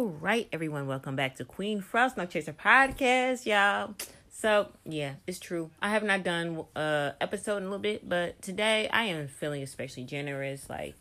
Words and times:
All 0.00 0.16
right, 0.18 0.48
everyone, 0.50 0.86
welcome 0.86 1.14
back 1.14 1.36
to 1.36 1.44
Queen 1.44 1.82
Frost 1.82 2.16
No 2.16 2.24
Chaser 2.24 2.54
podcast, 2.54 3.44
y'all. 3.44 3.94
So 4.30 4.68
yeah, 4.86 5.16
it's 5.26 5.38
true. 5.38 5.68
I 5.82 5.90
have 5.90 6.02
not 6.02 6.22
done 6.22 6.64
a 6.74 7.12
episode 7.20 7.58
in 7.58 7.64
a 7.64 7.66
little 7.66 7.80
bit, 7.80 8.08
but 8.08 8.40
today 8.40 8.88
I 8.90 9.04
am 9.04 9.28
feeling 9.28 9.62
especially 9.62 10.04
generous. 10.04 10.70
Like, 10.70 10.94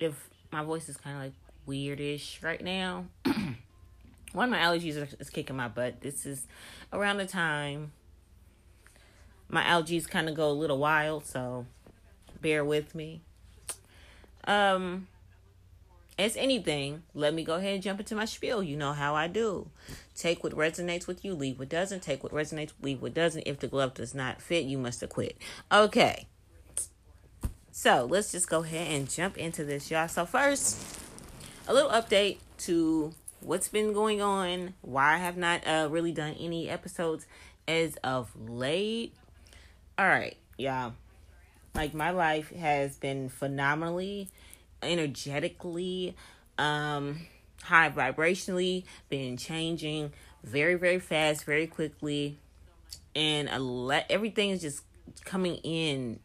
if 0.00 0.28
my 0.50 0.64
voice 0.64 0.88
is 0.88 0.96
kind 0.96 1.16
of 1.16 1.22
like 1.22 1.32
weirdish 1.68 2.42
right 2.42 2.60
now, 2.60 3.04
one 4.32 4.46
of 4.46 4.50
my 4.50 4.58
allergies 4.58 5.20
is 5.20 5.30
kicking 5.30 5.54
my 5.54 5.68
butt. 5.68 6.00
This 6.00 6.26
is 6.26 6.48
around 6.92 7.18
the 7.18 7.26
time 7.26 7.92
my 9.48 9.62
allergies 9.62 10.08
kind 10.08 10.28
of 10.28 10.34
go 10.34 10.50
a 10.50 10.58
little 10.58 10.78
wild, 10.78 11.24
so 11.24 11.66
bear 12.40 12.64
with 12.64 12.96
me. 12.96 13.20
Um, 14.42 15.06
as 16.18 16.36
anything, 16.36 17.02
let 17.14 17.34
me 17.34 17.44
go 17.44 17.54
ahead 17.54 17.74
and 17.74 17.82
jump 17.82 18.00
into 18.00 18.14
my 18.14 18.24
spiel. 18.24 18.62
You 18.62 18.76
know 18.76 18.92
how 18.92 19.14
I 19.14 19.28
do. 19.28 19.68
Take 20.14 20.44
what 20.44 20.52
resonates 20.52 21.06
with 21.06 21.24
you, 21.24 21.34
leave 21.34 21.58
what 21.58 21.68
doesn't. 21.68 22.02
Take 22.02 22.22
what 22.22 22.32
resonates, 22.32 22.72
leave 22.82 23.00
what 23.00 23.14
doesn't. 23.14 23.42
If 23.46 23.60
the 23.60 23.68
glove 23.68 23.94
does 23.94 24.14
not 24.14 24.42
fit, 24.42 24.64
you 24.64 24.78
must 24.78 25.02
acquit. 25.02 25.36
Okay. 25.70 26.26
So 27.70 28.06
let's 28.08 28.30
just 28.30 28.48
go 28.48 28.62
ahead 28.62 28.90
and 28.92 29.10
jump 29.10 29.38
into 29.38 29.64
this, 29.64 29.90
y'all. 29.90 30.08
So, 30.08 30.26
first, 30.26 30.78
a 31.66 31.72
little 31.72 31.90
update 31.90 32.38
to 32.58 33.14
what's 33.40 33.68
been 33.68 33.94
going 33.94 34.20
on, 34.20 34.74
why 34.82 35.14
I 35.14 35.16
have 35.16 35.38
not 35.38 35.66
uh, 35.66 35.88
really 35.90 36.12
done 36.12 36.36
any 36.38 36.68
episodes 36.68 37.26
as 37.66 37.96
of 38.04 38.30
late. 38.36 39.14
All 39.98 40.06
right, 40.06 40.36
y'all. 40.58 40.92
Like, 41.74 41.94
my 41.94 42.10
life 42.10 42.50
has 42.50 42.96
been 42.96 43.30
phenomenally 43.30 44.28
energetically, 44.82 46.14
um, 46.58 47.26
high 47.62 47.90
vibrationally, 47.90 48.84
been 49.08 49.36
changing 49.36 50.12
very, 50.44 50.74
very 50.74 50.98
fast, 50.98 51.44
very 51.44 51.66
quickly, 51.66 52.38
and 53.14 53.48
a 53.48 53.60
le- 53.60 54.04
everything 54.10 54.50
is 54.50 54.60
just 54.60 54.82
coming 55.24 55.56
in 55.56 56.18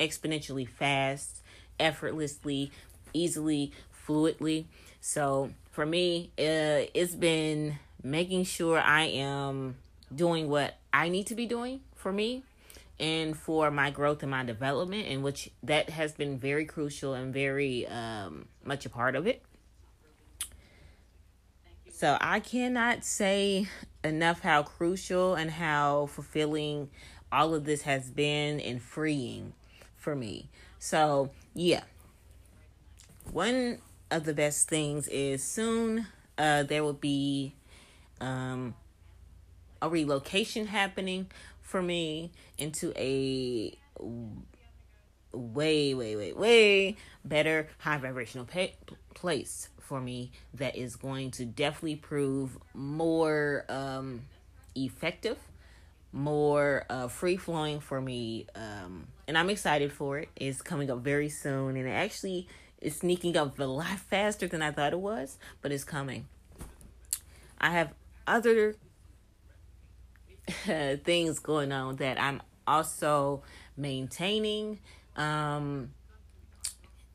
exponentially 0.00 0.68
fast, 0.68 1.42
effortlessly, 1.78 2.72
easily, 3.12 3.72
fluidly. 4.06 4.66
So 5.00 5.50
for 5.70 5.86
me, 5.86 6.30
uh, 6.38 6.90
it's 6.94 7.14
been 7.14 7.78
making 8.02 8.44
sure 8.44 8.78
I 8.78 9.02
am 9.04 9.76
doing 10.14 10.48
what 10.48 10.76
I 10.92 11.08
need 11.08 11.26
to 11.28 11.34
be 11.34 11.46
doing 11.46 11.80
for 11.94 12.12
me 12.12 12.42
and 13.00 13.36
for 13.36 13.70
my 13.70 13.90
growth 13.90 14.22
and 14.22 14.30
my 14.30 14.44
development, 14.44 15.06
and 15.08 15.22
which 15.22 15.50
that 15.62 15.90
has 15.90 16.12
been 16.12 16.38
very 16.38 16.64
crucial 16.64 17.14
and 17.14 17.32
very 17.32 17.86
um, 17.86 18.46
much 18.64 18.86
a 18.86 18.90
part 18.90 19.16
of 19.16 19.26
it. 19.26 19.42
So 21.90 22.18
I 22.20 22.40
cannot 22.40 23.04
say 23.04 23.68
enough 24.02 24.40
how 24.40 24.64
crucial 24.64 25.34
and 25.34 25.50
how 25.50 26.06
fulfilling 26.06 26.90
all 27.30 27.54
of 27.54 27.64
this 27.64 27.82
has 27.82 28.10
been 28.10 28.60
and 28.60 28.82
freeing 28.82 29.52
for 29.96 30.16
me. 30.16 30.48
So, 30.78 31.30
yeah. 31.54 31.84
One 33.30 33.78
of 34.10 34.24
the 34.24 34.34
best 34.34 34.68
things 34.68 35.06
is 35.08 35.44
soon 35.44 36.08
uh, 36.36 36.64
there 36.64 36.82
will 36.82 36.92
be 36.92 37.54
um, 38.20 38.74
a 39.80 39.88
relocation 39.88 40.66
happening 40.66 41.28
for 41.72 41.82
me 41.82 42.30
into 42.58 42.92
a 42.96 43.74
way, 45.32 45.94
way, 45.94 46.14
way, 46.16 46.32
way 46.34 46.96
better 47.24 47.66
high 47.78 47.96
vibrational 47.96 48.44
pay- 48.44 48.76
place 49.14 49.70
for 49.80 49.98
me 50.00 50.30
that 50.52 50.76
is 50.76 50.96
going 50.96 51.30
to 51.30 51.46
definitely 51.46 51.96
prove 51.96 52.58
more 52.74 53.64
um, 53.70 54.20
effective, 54.76 55.38
more 56.12 56.84
uh, 56.90 57.08
free 57.08 57.38
flowing 57.38 57.80
for 57.80 58.02
me. 58.02 58.46
Um, 58.54 59.06
and 59.26 59.38
I'm 59.38 59.48
excited 59.48 59.94
for 59.94 60.18
it. 60.18 60.28
It's 60.36 60.60
coming 60.60 60.90
up 60.90 60.98
very 60.98 61.30
soon, 61.30 61.76
and 61.78 61.88
it 61.88 61.90
actually 61.90 62.48
is 62.82 62.96
sneaking 62.96 63.34
up 63.38 63.58
a 63.58 63.64
lot 63.64 63.98
faster 64.10 64.46
than 64.46 64.60
I 64.60 64.72
thought 64.72 64.92
it 64.92 65.00
was, 65.00 65.38
but 65.62 65.72
it's 65.72 65.84
coming. 65.84 66.28
I 67.58 67.70
have 67.70 67.94
other 68.26 68.76
things 71.04 71.38
going 71.38 71.72
on 71.72 71.96
that 71.96 72.20
I'm 72.20 72.42
also 72.66 73.42
maintaining. 73.76 74.78
Um, 75.16 75.90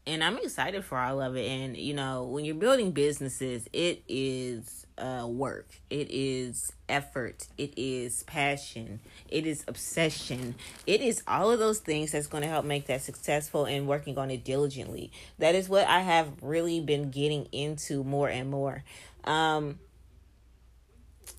and 0.08 0.24
I'm 0.24 0.38
excited 0.38 0.86
for 0.86 0.98
all 0.98 1.22
of 1.22 1.36
it. 1.36 1.46
And, 1.46 1.76
you 1.76 1.94
know, 1.94 2.24
when 2.24 2.46
you're 2.46 2.56
building 2.56 2.92
businesses, 2.92 3.68
it 3.74 4.04
is 4.08 4.86
uh, 4.98 5.28
work, 5.30 5.68
it 5.90 6.10
is 6.10 6.72
effort, 6.88 7.48
it 7.58 7.74
is 7.78 8.24
passion, 8.24 9.02
it 9.30 9.46
is 9.46 9.64
obsession, 9.68 10.56
it 10.88 11.02
is 11.02 11.22
all 11.28 11.52
of 11.52 11.60
those 11.60 11.80
things 11.80 12.14
that's 12.14 12.28
going 12.28 12.42
to 12.42 12.50
help 12.50 12.66
make 12.66 12.88
that 12.88 13.02
successful 13.02 13.66
and 13.66 13.86
working 13.86 14.18
on 14.18 14.32
it 14.32 14.44
diligently. 14.46 15.12
That 15.40 15.56
is 15.56 15.68
what 15.68 15.86
I 15.88 16.00
have 16.00 16.32
really 16.42 16.80
been 16.80 17.12
getting 17.12 17.46
into 17.52 18.04
more 18.04 18.30
and 18.30 18.50
more. 18.50 18.84
Um, 19.26 19.78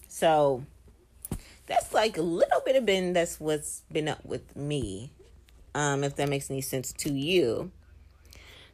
so, 0.08 0.64
that's 1.68 1.92
like 1.92 2.16
a 2.16 2.22
little 2.22 2.60
bit 2.64 2.76
of 2.76 2.84
been 2.84 3.12
that's 3.12 3.38
what's 3.38 3.82
been 3.92 4.08
up 4.08 4.24
with 4.24 4.56
me 4.56 5.12
um 5.74 6.02
if 6.02 6.16
that 6.16 6.28
makes 6.28 6.50
any 6.50 6.60
sense 6.60 6.92
to 6.92 7.12
you. 7.12 7.70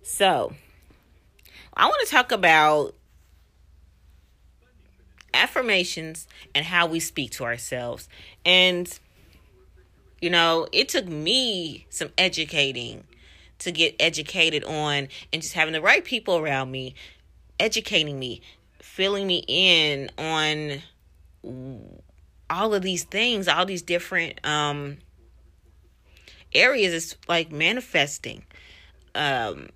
So 0.02 0.52
i 1.76 1.86
want 1.86 2.06
to 2.06 2.10
talk 2.10 2.30
about 2.30 2.94
affirmations 5.32 6.28
and 6.54 6.64
how 6.64 6.86
we 6.86 7.00
speak 7.00 7.32
to 7.32 7.44
ourselves. 7.44 8.08
And 8.46 8.98
you 10.20 10.30
know 10.30 10.68
it 10.72 10.88
took 10.88 11.06
me 11.06 11.86
some 11.90 12.10
educating 12.16 13.04
to 13.58 13.72
get 13.72 13.94
educated 13.98 14.64
on 14.64 15.08
and 15.32 15.42
just 15.42 15.54
having 15.54 15.72
the 15.72 15.80
right 15.80 16.04
people 16.04 16.36
around 16.36 16.70
me 16.70 16.94
educating 17.58 18.18
me 18.18 18.40
filling 18.80 19.26
me 19.26 19.44
in 19.48 20.10
on 20.18 20.82
all 22.48 22.74
of 22.74 22.82
these 22.82 23.04
things, 23.04 23.48
all 23.48 23.66
these 23.66 23.82
different 23.82 24.44
um 24.44 24.98
areas 26.52 26.92
is 26.92 27.16
like 27.28 27.50
manifesting 27.52 28.44
um 29.14 29.68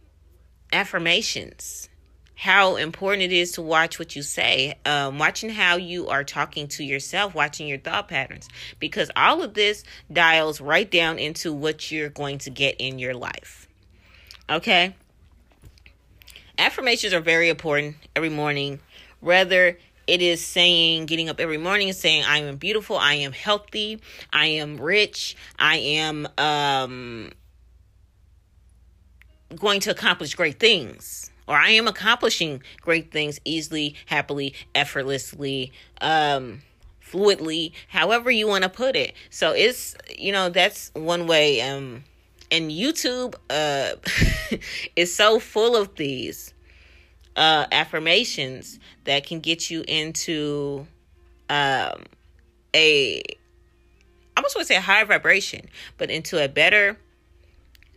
affirmations. 0.73 1.89
How 2.34 2.77
important 2.77 3.25
it 3.25 3.33
is 3.33 3.53
to 3.53 3.62
watch 3.62 3.99
what 3.99 4.15
you 4.15 4.23
say 4.23 4.79
um 4.84 5.19
watching 5.19 5.51
how 5.51 5.77
you 5.77 6.09
are 6.09 6.25
talking 6.25 6.69
to 6.69 6.84
yourself 6.84 7.34
watching 7.34 7.67
your 7.67 7.79
thought 7.79 8.09
patterns 8.09 8.49
because 8.79 9.11
all 9.17 9.43
of 9.43 9.55
this 9.55 9.85
dials 10.12 10.61
right 10.61 10.91
down 10.91 11.19
into 11.19 11.53
what 11.53 11.91
you're 11.91 12.11
going 12.11 12.39
to 12.39 12.50
get 12.50 12.77
in 12.79 12.99
your 12.99 13.15
life. 13.15 13.69
Okay? 14.50 14.95
Affirmations 16.59 17.12
are 17.12 17.21
very 17.21 17.49
important 17.49 17.97
every 18.17 18.31
morning 18.31 18.81
whether 19.21 19.79
it 20.08 20.22
is 20.22 20.44
saying, 20.44 21.04
getting 21.04 21.28
up 21.28 21.38
every 21.38 21.58
morning 21.58 21.88
and 21.88 21.96
saying, 21.96 22.24
I 22.24 22.38
am 22.38 22.56
beautiful, 22.56 22.96
I 22.96 23.14
am 23.14 23.32
healthy, 23.32 24.00
I 24.32 24.46
am 24.46 24.80
rich, 24.80 25.36
I 25.58 25.76
am 25.76 26.26
um, 26.38 27.30
going 29.54 29.80
to 29.80 29.91
accomplish 29.91 30.34
great 30.34 30.58
things. 30.58 31.30
Or 31.46 31.56
I 31.56 31.70
am 31.70 31.86
accomplishing 31.88 32.62
great 32.80 33.12
things 33.12 33.38
easily, 33.44 33.96
happily, 34.06 34.54
effortlessly, 34.74 35.72
um, 36.00 36.62
fluidly, 37.02 37.72
however 37.88 38.30
you 38.30 38.46
want 38.46 38.64
to 38.64 38.70
put 38.70 38.96
it. 38.96 39.12
So 39.30 39.52
it's, 39.52 39.94
you 40.19 40.32
know, 40.32 40.49
that's 40.49 40.90
one 40.94 41.26
way. 41.26 41.61
Um, 41.61 42.04
and 42.50 42.70
YouTube 42.70 43.34
uh, 43.50 43.96
is 44.96 45.14
so 45.14 45.38
full 45.38 45.76
of 45.76 45.94
these 45.96 46.54
uh, 47.38 47.67
affirmations 47.70 48.81
that 49.05 49.25
can 49.25 49.38
get 49.38 49.70
you 49.70 49.85
into 49.87 50.87
um, 51.49 52.02
a 52.75 53.23
I 54.37 54.40
almost 54.40 54.56
want 54.56 54.69
to 54.69 54.75
say 54.75 54.81
higher 54.81 55.05
vibration, 55.05 55.69
but 55.96 56.11
into 56.11 56.43
a 56.43 56.49
better 56.49 56.99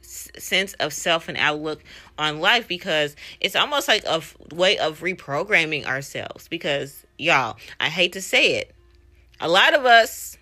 s- 0.03 0.29
sense 0.38 0.73
of 0.73 0.93
self 0.93 1.27
and 1.27 1.38
outlook 1.38 1.83
on 2.17 2.39
life 2.39 2.67
because 2.67 3.15
it's 3.39 3.55
almost 3.55 3.88
like 3.88 4.03
a 4.05 4.13
f- 4.13 4.38
way 4.53 4.77
of 4.77 5.01
reprogramming 5.01 5.85
ourselves. 5.85 6.47
Because 6.47 7.03
y'all, 7.17 7.57
I 7.79 7.89
hate 7.89 8.13
to 8.13 8.21
say 8.21 8.55
it, 8.55 8.75
a 9.39 9.49
lot 9.49 9.73
of 9.73 9.85
us, 9.85 10.38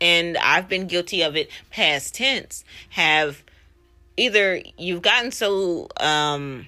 and 0.00 0.36
I've 0.38 0.68
been 0.68 0.88
guilty 0.88 1.22
of 1.22 1.36
it 1.36 1.50
past 1.70 2.16
tense, 2.16 2.64
have 2.90 3.44
either 4.16 4.60
you've 4.76 5.02
gotten 5.02 5.30
so 5.30 5.88
um 6.00 6.66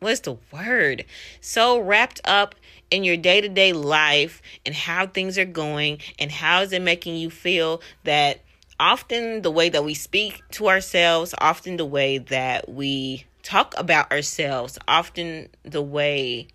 what's 0.00 0.20
the 0.20 0.36
word? 0.52 1.04
So 1.40 1.78
wrapped 1.78 2.20
up 2.24 2.54
in 2.90 3.04
your 3.04 3.16
day 3.16 3.40
to 3.40 3.48
day 3.48 3.72
life 3.72 4.40
and 4.64 4.74
how 4.74 5.06
things 5.06 5.38
are 5.38 5.44
going 5.44 5.98
and 6.18 6.30
how 6.30 6.62
is 6.62 6.72
it 6.72 6.82
making 6.82 7.16
you 7.16 7.30
feel 7.30 7.82
that 8.04 8.40
often 8.80 9.42
the 9.42 9.50
way 9.50 9.68
that 9.68 9.84
we 9.84 9.94
speak 9.94 10.42
to 10.52 10.68
ourselves, 10.68 11.34
often 11.38 11.76
the 11.76 11.84
way 11.84 12.18
that 12.18 12.68
we 12.68 13.24
talk 13.42 13.74
about 13.76 14.10
ourselves, 14.12 14.78
often 14.86 15.48
the 15.62 15.82
way 15.82 16.46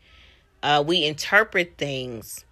uh, 0.61 0.83
we 0.85 1.05
interpret 1.05 1.77
things 1.77 2.45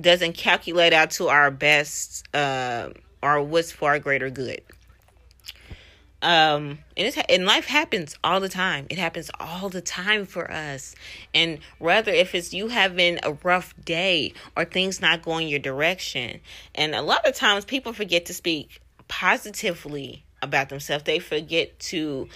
doesn't 0.00 0.34
calculate 0.34 0.92
out 0.92 1.10
to 1.10 1.28
our 1.28 1.50
best 1.50 2.26
uh, 2.34 2.90
or 3.22 3.42
what's 3.42 3.72
for 3.72 3.90
our 3.90 3.98
greater 3.98 4.30
good. 4.30 4.60
Um, 6.22 6.78
and 6.96 7.06
it's 7.06 7.16
and 7.28 7.44
life 7.44 7.66
happens 7.66 8.16
all 8.24 8.40
the 8.40 8.48
time. 8.48 8.86
It 8.88 8.98
happens 8.98 9.30
all 9.38 9.68
the 9.68 9.82
time 9.82 10.24
for 10.24 10.50
us. 10.50 10.94
And 11.34 11.58
rather 11.78 12.10
if 12.10 12.34
it's 12.34 12.54
you 12.54 12.68
having 12.68 13.18
a 13.22 13.32
rough 13.44 13.74
day 13.84 14.32
or 14.56 14.64
things 14.64 15.00
not 15.00 15.22
going 15.22 15.48
your 15.48 15.58
direction, 15.58 16.40
and 16.74 16.94
a 16.94 17.02
lot 17.02 17.26
of 17.26 17.34
times 17.34 17.64
people 17.64 17.92
forget 17.92 18.26
to 18.26 18.34
speak 18.34 18.80
positively 19.08 20.24
about 20.42 20.68
themselves. 20.68 21.04
They 21.04 21.18
forget 21.18 21.78
to 21.80 22.28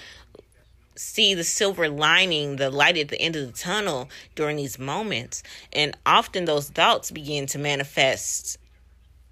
see 0.97 1.35
the 1.35 1.45
silver 1.45 1.89
lining, 1.89 2.57
the 2.57 2.71
light 2.71 2.99
at 2.99 3.09
the 3.09 3.21
end 3.21 3.37
of 3.37 3.47
the 3.47 3.59
tunnel 3.59 4.11
during 4.35 4.57
these 4.57 4.79
moments. 4.79 5.43
And 5.73 5.97
often 6.05 6.45
those 6.45 6.69
thoughts 6.69 7.11
begin 7.11 7.47
to 7.47 7.59
manifest 7.59 8.59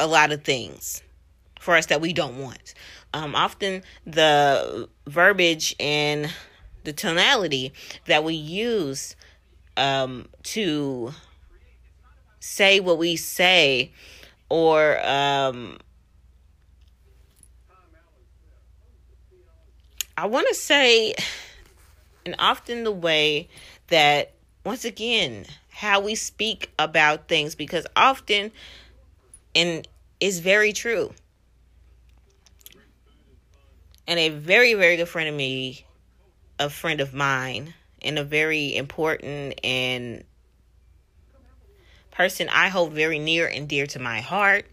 a 0.00 0.06
lot 0.06 0.32
of 0.32 0.44
things 0.44 1.02
for 1.60 1.76
us 1.76 1.86
that 1.86 2.00
we 2.00 2.12
don't 2.12 2.38
want. 2.38 2.74
Um, 3.14 3.34
often 3.34 3.82
the 4.06 4.88
verbiage 5.06 5.75
and 5.81 6.32
the 6.84 6.93
tonality 6.93 7.72
that 8.06 8.22
we 8.22 8.34
use 8.34 9.16
um, 9.76 10.28
to 10.43 11.12
say 12.40 12.81
what 12.81 12.99
we 12.99 13.16
say 13.16 13.93
or 14.49 14.99
um, 15.06 15.78
I 20.19 20.26
want 20.26 20.49
to 20.49 20.55
say, 20.56 21.14
and 22.26 22.34
often 22.40 22.82
the 22.82 22.90
way 22.90 23.49
that, 23.87 24.32
once 24.64 24.84
again, 24.84 25.46
how 25.70 26.00
we 26.00 26.16
speak 26.16 26.72
about 26.76 27.28
things, 27.28 27.55
because 27.55 27.87
often, 27.94 28.50
and 29.55 29.87
is 30.19 30.40
very 30.40 30.72
true. 30.72 31.12
And 34.08 34.19
a 34.19 34.31
very, 34.31 34.75
very 34.75 34.96
good 34.96 35.08
friend 35.08 35.28
of 35.28 35.34
me, 35.37 35.84
a 36.58 36.69
friend 36.69 37.00
of 37.00 37.14
mine, 37.14 37.75
and 38.02 38.19
a 38.19 38.25
very 38.25 38.75
important 38.75 39.60
and 39.62 40.25
person 42.10 42.49
I 42.49 42.69
hold 42.69 42.93
very 42.93 43.20
near 43.20 43.46
and 43.46 43.69
dear 43.69 43.87
to 43.87 44.00
my 44.00 44.20
heart. 44.20 44.66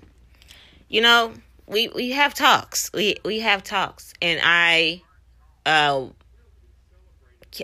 You 0.89 1.01
know, 1.01 1.33
we 1.67 1.89
we 1.89 2.11
have 2.11 2.33
talks. 2.33 2.89
We 2.93 3.17
we 3.23 3.41
have 3.41 3.63
talks, 3.63 4.13
and 4.21 4.39
I 4.43 5.03
uh, 5.65 6.07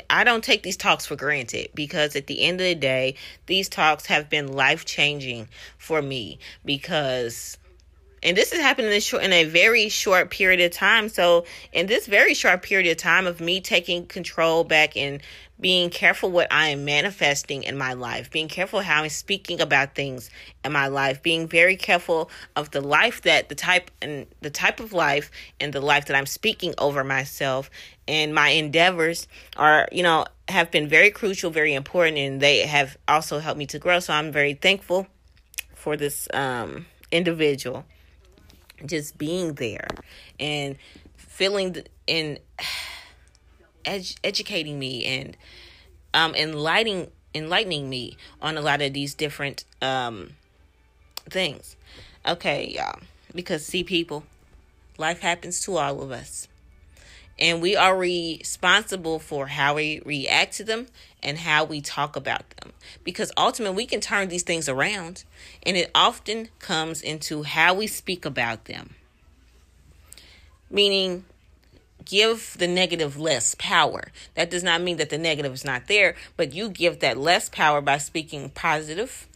I 0.10 0.24
don't 0.24 0.44
take 0.44 0.64
these 0.64 0.78
talks 0.78 1.06
for 1.06 1.16
granted 1.16 1.70
because 1.74 2.16
at 2.16 2.28
the 2.28 2.44
end 2.44 2.62
of 2.62 2.68
the 2.68 2.76
day, 2.76 3.16
these 3.48 3.70
talks 3.70 4.06
have 4.06 4.30
been 4.30 4.54
life 4.54 4.86
changing 4.86 5.48
for 5.78 6.02
me 6.02 6.40
because 6.64 7.58
and 8.24 8.38
this 8.38 8.52
is 8.52 8.60
happening 8.60 8.92
in, 8.92 9.02
short, 9.02 9.24
in 9.24 9.34
a 9.34 9.46
very 9.46 9.90
short 9.90 10.30
period 10.30 10.62
of 10.62 10.72
time. 10.72 11.10
So, 11.10 11.46
in 11.74 11.88
this 11.88 12.06
very 12.06 12.34
short 12.34 12.62
period 12.62 12.90
of 12.92 12.98
time 12.98 13.26
of 13.26 13.42
me 13.42 13.62
taking 13.62 14.06
control 14.06 14.64
back 14.64 14.96
and 14.96 15.22
being 15.60 15.92
careful 15.92 16.32
what 16.32 16.52
I 16.52 16.70
am 16.70 16.86
manifesting 16.86 17.64
in 17.64 17.78
my 17.78 17.94
life, 17.94 18.32
being 18.32 18.48
careful 18.48 18.82
how 18.82 19.04
I'm 19.04 19.10
speaking 19.10 19.62
about 19.62 19.96
things 19.96 20.30
in 20.66 20.72
my 20.72 20.88
life, 20.88 21.22
being 21.22 21.48
very 21.48 21.76
careful 21.76 22.32
of 22.56 22.72
the 22.72 22.82
life 22.82 23.22
that 23.24 23.50
the 23.50 23.56
type 23.56 23.92
and 24.02 24.26
the 24.42 24.50
type 24.50 24.80
of 24.80 24.92
life 24.92 25.30
and 25.60 25.72
the 25.72 25.82
life 25.82 26.08
that 26.08 26.16
I'm 26.16 26.26
speaking 26.26 26.74
over 26.80 27.04
myself 27.04 27.70
and 28.08 28.34
my 28.34 28.50
endeavors 28.50 29.28
are, 29.56 29.88
you 29.92 30.02
know, 30.02 30.26
have 30.48 30.72
been 30.72 30.88
very 30.88 31.12
crucial, 31.12 31.52
very 31.52 31.74
important, 31.74 32.18
and 32.18 32.42
they 32.42 32.60
have 32.60 32.98
also 33.08 33.40
helped 33.40 33.58
me 33.58 33.68
to 33.68 33.80
grow. 33.80 34.00
So 34.00 34.14
I'm 34.14 34.32
very 34.32 34.56
thankful 34.56 35.08
for 35.76 35.96
this 35.96 36.28
um, 36.34 36.88
individual 37.12 37.86
just 38.86 39.18
being 39.18 39.54
there 39.54 39.88
and 40.40 40.76
feeling 41.16 41.76
and 42.08 42.40
ed- 43.86 44.16
educating 44.24 44.78
me 44.80 45.06
and 45.06 45.38
um 46.14 46.36
enlightening 46.36 47.10
enlightening 47.34 47.90
me 47.90 48.18
on 48.42 48.58
a 48.58 48.62
lot 48.62 48.82
of 48.82 48.94
these 48.94 49.14
different 49.14 49.66
um 49.82 50.32
things. 51.30 51.76
Okay, 52.28 52.74
y'all. 52.76 53.00
Because 53.34 53.66
see 53.66 53.84
people, 53.84 54.24
life 54.98 55.22
happens 55.22 55.62
to 55.62 55.78
all 55.78 56.02
of 56.02 56.12
us. 56.12 56.48
And 57.40 57.62
we 57.62 57.76
are 57.76 57.98
responsible 57.98 59.18
for 59.18 59.48
how 59.48 59.76
we 59.76 60.02
react 60.06 60.54
to 60.58 60.64
them 60.64 60.88
and 61.24 61.38
how 61.38 61.64
we 61.64 61.82
talk 61.82 62.16
about 62.16 62.50
them. 62.52 62.74
Because 63.04 63.32
ultimately, 63.38 63.76
we 63.76 63.86
can 63.86 64.02
turn 64.02 64.28
these 64.28 64.44
things 64.44 64.68
around, 64.68 65.24
and 65.64 65.78
it 65.78 65.92
often 65.94 66.50
comes 66.60 67.02
into 67.02 67.44
how 67.44 67.74
we 67.74 67.88
speak 67.88 68.26
about 68.26 68.66
them. 68.66 68.96
Meaning, 70.70 71.26
give 72.06 72.56
the 72.58 72.68
negative 72.68 73.20
less 73.20 73.56
power. 73.56 74.12
That 74.36 74.50
does 74.50 74.64
not 74.64 74.82
mean 74.82 74.98
that 74.98 75.10
the 75.10 75.18
negative 75.18 75.54
is 75.54 75.66
not 75.66 75.88
there, 75.88 76.16
but 76.38 76.54
you 76.54 76.70
give 76.70 77.00
that 77.00 77.18
less 77.18 77.50
power 77.50 77.82
by 77.82 77.98
speaking 77.98 78.50
positive 78.50 79.28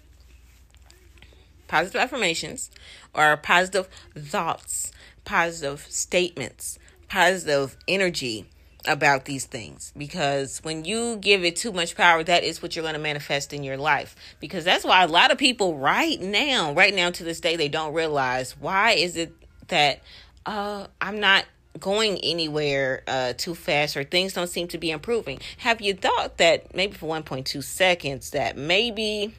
positive 1.68 2.00
affirmations 2.00 2.70
or 3.14 3.36
positive 3.38 3.90
thoughts, 4.16 4.92
positive 5.24 5.82
statements, 5.90 6.78
positive 7.10 7.76
energy 7.88 8.46
about 8.88 9.26
these 9.26 9.46
things. 9.46 9.92
Because 9.98 10.60
when 10.64 10.86
you 10.86 11.18
give 11.18 11.44
it 11.44 11.56
too 11.56 11.72
much 11.72 11.96
power 11.96 12.24
that 12.24 12.44
is 12.44 12.62
what 12.62 12.76
you're 12.76 12.84
going 12.84 12.94
to 12.96 13.00
manifest 13.00 13.54
in 13.54 13.64
your 13.64 13.78
life. 13.78 14.16
Because 14.40 14.64
that's 14.64 14.84
why 14.84 15.04
a 15.04 15.08
lot 15.08 15.32
of 15.32 15.38
people 15.38 15.78
right 15.78 16.20
now 16.20 16.74
right 16.74 16.94
now 16.94 17.10
to 17.12 17.24
this 17.24 17.40
day 17.40 17.56
they 17.56 17.70
don't 17.70 17.94
realize 17.94 18.58
why 18.58 18.92
is 18.92 19.18
it 19.18 19.34
that 19.68 20.02
uh 20.46 20.88
I'm 21.02 21.20
not 21.20 21.46
going 21.80 22.18
anywhere 22.20 23.04
uh 23.08 23.34
too 23.34 23.56
fast 23.56 23.98
or 23.98 24.04
things 24.04 24.34
don't 24.34 24.48
seem 24.48 24.68
to 24.70 24.78
be 24.78 24.92
improving. 24.92 25.40
Have 25.58 25.82
you 25.82 25.94
thought 25.94 26.38
that 26.38 26.76
maybe 26.76 26.94
for 26.94 27.08
1.2 27.08 27.64
seconds 27.64 28.32
that 28.32 28.58
maybe 28.58 29.34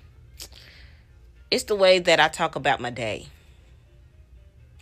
it's 1.50 1.64
the 1.64 1.76
way 1.76 1.98
that 1.98 2.20
I 2.20 2.28
talk 2.28 2.56
about 2.56 2.81
my 2.81 2.90
day? 2.90 3.29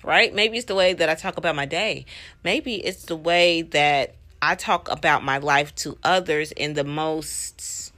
Right? 0.02 0.35
Maybe 0.35 0.59
it's 0.59 0.66
the 0.66 0.75
way 0.75 0.92
that 0.92 1.09
I 1.09 1.14
talk 1.14 1.38
about 1.38 1.56
my 1.56 1.64
day. 1.64 2.04
Maybe 2.42 2.75
it's 2.75 3.04
the 3.04 3.16
way 3.16 3.62
that 3.62 4.16
I 4.44 4.56
talk 4.56 4.90
about 4.90 5.24
my 5.24 5.38
life 5.38 5.74
to 5.76 5.96
others 6.04 6.52
in 6.52 6.74
the 6.74 6.84
most 6.84 7.92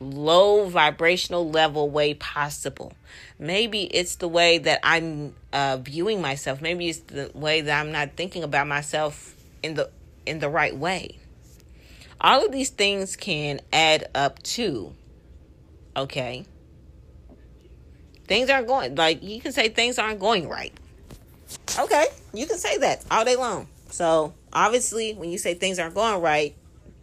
low 0.00 0.68
vibrational 0.68 1.48
level 1.50 1.88
way 1.88 2.12
possible. 2.12 2.92
Maybe 3.38 3.84
it's 3.84 4.16
the 4.16 4.28
way 4.28 4.58
that 4.58 4.80
I'm 4.82 5.34
uh, 5.50 5.78
viewing 5.78 6.20
myself. 6.20 6.60
Maybe 6.60 6.90
it's 6.90 6.98
the 6.98 7.30
way 7.32 7.62
that 7.62 7.80
I'm 7.80 7.90
not 7.90 8.10
thinking 8.16 8.42
about 8.42 8.66
myself 8.66 9.34
in 9.62 9.74
the 9.74 9.90
in 10.26 10.40
the 10.40 10.50
right 10.50 10.76
way. 10.76 11.16
All 12.20 12.44
of 12.44 12.52
these 12.52 12.68
things 12.68 13.16
can 13.16 13.60
add 13.72 14.10
up 14.14 14.42
to 14.42 14.92
okay. 15.96 16.44
Things 18.26 18.50
aren't 18.50 18.66
going 18.66 18.94
like 18.94 19.22
you 19.22 19.40
can 19.40 19.52
say 19.52 19.70
things 19.70 19.98
aren't 19.98 20.20
going 20.20 20.50
right. 20.50 20.74
Okay, 21.78 22.08
you 22.34 22.46
can 22.46 22.58
say 22.58 22.76
that 22.76 23.06
all 23.10 23.24
day 23.24 23.36
long. 23.36 23.68
So 23.88 24.34
obviously, 24.52 25.14
when 25.14 25.30
you 25.30 25.38
say 25.38 25.54
things 25.54 25.78
aren't 25.78 25.94
going 25.94 26.20
right, 26.20 26.54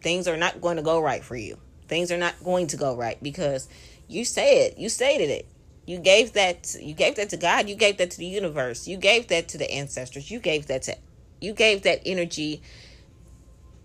things 0.01 0.27
are 0.27 0.37
not 0.37 0.61
going 0.61 0.77
to 0.77 0.83
go 0.83 1.01
right 1.01 1.23
for 1.23 1.35
you. 1.35 1.57
Things 1.87 2.11
are 2.11 2.17
not 2.17 2.35
going 2.43 2.67
to 2.67 2.77
go 2.77 2.95
right 2.95 3.21
because 3.21 3.67
you 4.07 4.25
said 4.25 4.71
it. 4.71 4.77
you 4.77 4.89
stated 4.89 5.29
it. 5.29 5.47
You 5.85 5.99
gave 5.99 6.33
that 6.33 6.75
you 6.79 6.93
gave 6.95 7.15
that 7.15 7.29
to 7.29 7.37
God, 7.37 7.69
you 7.69 7.75
gave 7.75 7.97
that 7.97 8.11
to 8.11 8.17
the 8.17 8.25
universe, 8.25 8.87
you 8.87 8.97
gave 8.97 9.27
that 9.27 9.47
to 9.49 9.57
the 9.57 9.69
ancestors, 9.69 10.31
you 10.31 10.39
gave 10.39 10.67
that 10.67 10.81
to 10.83 10.97
you 11.41 11.53
gave 11.53 11.83
that 11.83 12.01
energy 12.05 12.61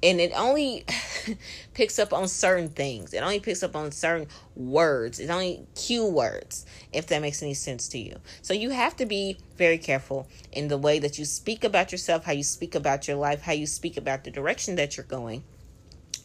and 0.03 0.21
it 0.21 0.33
only 0.35 0.85
picks 1.75 1.99
up 1.99 2.13
on 2.13 2.29
certain 2.29 2.69
things. 2.69 3.13
It 3.13 3.19
only 3.19 3.41
picks 3.41 3.63
up 3.63 3.77
on 3.77 3.93
certain 3.93 4.29
words. 4.57 5.21
It 5.21 5.29
only 5.31 5.67
cue 5.75 6.07
words, 6.07 6.65
if 6.93 7.07
that 7.09 7.21
makes 7.21 7.43
any 7.43 7.55
sense 7.55 7.89
to 7.89 7.99
you. 7.99 8.17
So 8.43 8.55
you 8.55 8.71
have 8.71 8.97
to 8.97 9.07
be 9.07 9.39
very 9.57 9.79
careful 9.79 10.29
in 10.53 10.69
the 10.69 10.79
way 10.79 10.99
that 10.99 11.19
you 11.19 11.25
speak 11.25 11.65
about 11.65 11.93
yourself, 11.93 12.25
how 12.25 12.33
you 12.33 12.43
speak 12.43 12.75
about 12.75 13.09
your 13.09 13.17
life, 13.17 13.43
how 13.43 13.53
you 13.53 13.67
speak 13.67 13.97
about 13.97 14.25
the 14.25 14.31
direction 14.31 14.77
that 14.77 14.97
you're 14.97 15.05
going 15.07 15.45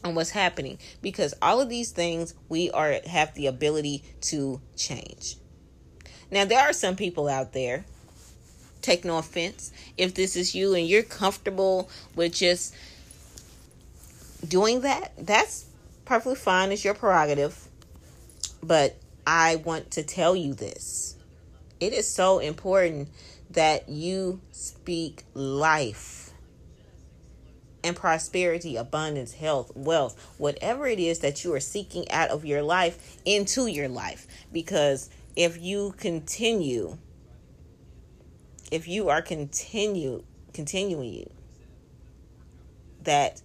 and 0.04 0.16
what's 0.16 0.30
happening 0.30 0.78
because 1.02 1.34
all 1.42 1.60
of 1.60 1.68
these 1.68 1.90
things 1.90 2.34
we 2.48 2.70
are 2.70 2.96
have 3.06 3.34
the 3.34 3.46
ability 3.46 4.04
to 4.20 4.60
change. 4.76 5.36
Now 6.30 6.44
there 6.44 6.60
are 6.60 6.72
some 6.72 6.96
people 6.96 7.28
out 7.28 7.52
there 7.52 7.84
take 8.82 9.04
no 9.04 9.18
offense 9.18 9.72
if 9.96 10.14
this 10.14 10.36
is 10.36 10.54
you 10.54 10.74
and 10.74 10.86
you're 10.86 11.02
comfortable 11.02 11.90
with 12.14 12.32
just 12.32 12.74
doing 14.48 14.80
that 14.82 15.12
that's 15.18 15.66
perfectly 16.06 16.36
fine. 16.36 16.72
It's 16.72 16.84
your 16.84 16.94
prerogative. 16.94 17.68
But 18.62 18.96
i 19.26 19.56
want 19.56 19.90
to 19.92 20.02
tell 20.02 20.34
you 20.34 20.54
this. 20.54 21.16
It 21.78 21.92
is 21.92 22.10
so 22.10 22.38
important 22.38 23.08
that 23.50 23.88
you 23.88 24.40
speak 24.50 25.24
life 25.34 26.30
and 27.84 27.94
prosperity, 27.94 28.76
abundance, 28.76 29.34
health, 29.34 29.70
wealth, 29.76 30.34
whatever 30.38 30.86
it 30.86 30.98
is 30.98 31.20
that 31.20 31.44
you 31.44 31.52
are 31.52 31.60
seeking 31.60 32.10
out 32.10 32.30
of 32.30 32.44
your 32.44 32.62
life 32.62 33.18
into 33.24 33.66
your 33.66 33.88
life. 33.88 34.26
Because 34.52 35.10
if 35.36 35.60
you 35.60 35.94
continue, 35.98 36.96
if 38.72 38.88
you 38.88 39.08
are 39.08 39.22
continue 39.22 40.24
continuing 40.52 41.30
that 43.02 43.42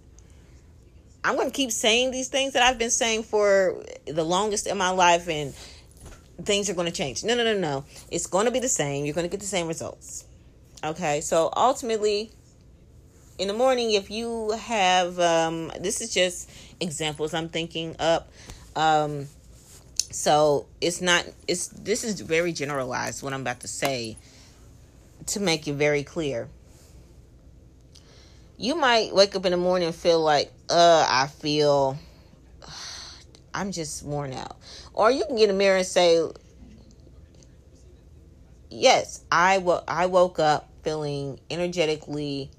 I'm 1.23 1.35
going 1.35 1.49
to 1.49 1.53
keep 1.53 1.71
saying 1.71 2.11
these 2.11 2.29
things 2.29 2.53
that 2.53 2.63
I've 2.63 2.79
been 2.79 2.89
saying 2.89 3.23
for 3.23 3.83
the 4.05 4.23
longest 4.23 4.67
in 4.67 4.77
my 4.77 4.89
life 4.89 5.27
and 5.29 5.53
things 6.43 6.69
are 6.69 6.73
going 6.73 6.87
to 6.87 6.93
change. 6.93 7.23
No, 7.23 7.35
no, 7.35 7.43
no, 7.43 7.57
no. 7.57 7.85
It's 8.09 8.25
going 8.25 8.45
to 8.45 8.51
be 8.51 8.59
the 8.59 8.69
same. 8.69 9.05
You're 9.05 9.13
going 9.13 9.27
to 9.27 9.31
get 9.31 9.39
the 9.39 9.45
same 9.45 9.67
results. 9.67 10.25
Okay? 10.83 11.21
So 11.21 11.51
ultimately 11.55 12.31
in 13.41 13.47
the 13.47 13.53
morning 13.55 13.91
if 13.91 14.11
you 14.11 14.51
have 14.51 15.19
um 15.19 15.71
this 15.79 15.99
is 15.99 16.13
just 16.13 16.47
examples 16.79 17.33
I'm 17.33 17.49
thinking 17.49 17.95
up 17.97 18.31
um 18.75 19.27
so 20.11 20.67
it's 20.79 21.01
not 21.01 21.25
it's 21.47 21.67
this 21.69 22.03
is 22.03 22.21
very 22.21 22.53
generalized 22.53 23.23
what 23.23 23.33
I'm 23.33 23.41
about 23.41 23.61
to 23.61 23.67
say 23.67 24.15
to 25.25 25.39
make 25.39 25.67
it 25.67 25.73
very 25.73 26.03
clear 26.03 26.49
you 28.61 28.75
might 28.75 29.13
wake 29.13 29.35
up 29.35 29.45
in 29.45 29.51
the 29.51 29.57
morning 29.57 29.87
and 29.87 29.95
feel 29.95 30.21
like 30.21 30.51
uh 30.69 31.05
I 31.09 31.27
feel 31.27 31.97
I'm 33.53 33.71
just 33.71 34.03
worn 34.03 34.33
out 34.33 34.57
or 34.93 35.11
you 35.11 35.25
can 35.25 35.35
get 35.35 35.49
a 35.49 35.53
mirror 35.53 35.77
and 35.77 35.85
say 35.85 36.21
yes 38.69 39.23
I 39.31 39.57
wo- 39.57 39.83
I 39.87 40.05
woke 40.05 40.39
up 40.39 40.69
feeling 40.83 41.39
energetically 41.49 42.51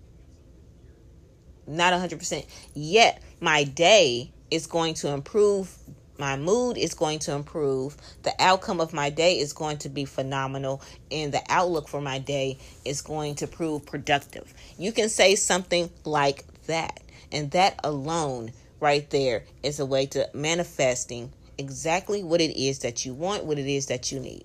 not 1.67 1.93
100%. 1.93 2.47
Yet 2.75 3.23
my 3.41 3.65
day 3.65 4.33
is 4.51 4.67
going 4.67 4.95
to 4.95 5.09
improve. 5.09 5.75
My 6.19 6.37
mood 6.37 6.77
is 6.77 6.95
going 6.95 7.19
to 7.21 7.33
improve. 7.33 7.97
The 8.23 8.33
outcome 8.39 8.81
of 8.81 8.93
my 8.93 9.11
day 9.11 9.39
is 9.39 9.53
going 9.53 9.79
to 9.79 9.89
be 9.89 10.05
phenomenal. 10.05 10.83
And 11.11 11.33
the 11.33 11.43
outlook 11.49 11.89
for 11.89 12.01
my 12.01 12.19
day 12.19 12.59
is 12.85 13.01
going 13.01 13.37
to 13.37 13.47
prove 13.47 13.87
productive. 13.87 14.53
You 14.79 14.93
can 14.93 15.09
say 15.09 15.35
something 15.35 15.91
like 16.05 16.45
that. 16.67 17.01
And 17.33 17.51
that 17.53 17.81
alone, 17.83 18.53
right 18.79 19.09
there, 19.11 19.45
is 19.63 19.81
a 19.81 19.87
way 19.87 20.07
to 20.07 20.29
manifesting 20.35 21.33
exactly 21.59 22.23
what 22.23 22.41
it 22.41 22.57
is 22.61 22.81
that 22.81 23.05
you 23.07 23.15
want, 23.15 23.45
what 23.45 23.59
it 23.59 23.67
is 23.67 23.87
that 23.87 24.13
you 24.13 24.21
need. 24.21 24.45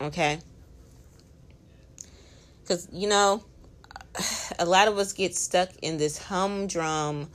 Okay? 0.00 0.40
Because, 2.62 2.88
you 2.92 3.08
know, 3.08 3.44
a 4.58 4.64
lot 4.64 4.88
of 4.88 4.98
us 4.98 5.12
get 5.12 5.34
stuck 5.34 5.70
in 5.80 5.96
this 5.98 6.18
humdrum 6.18 7.28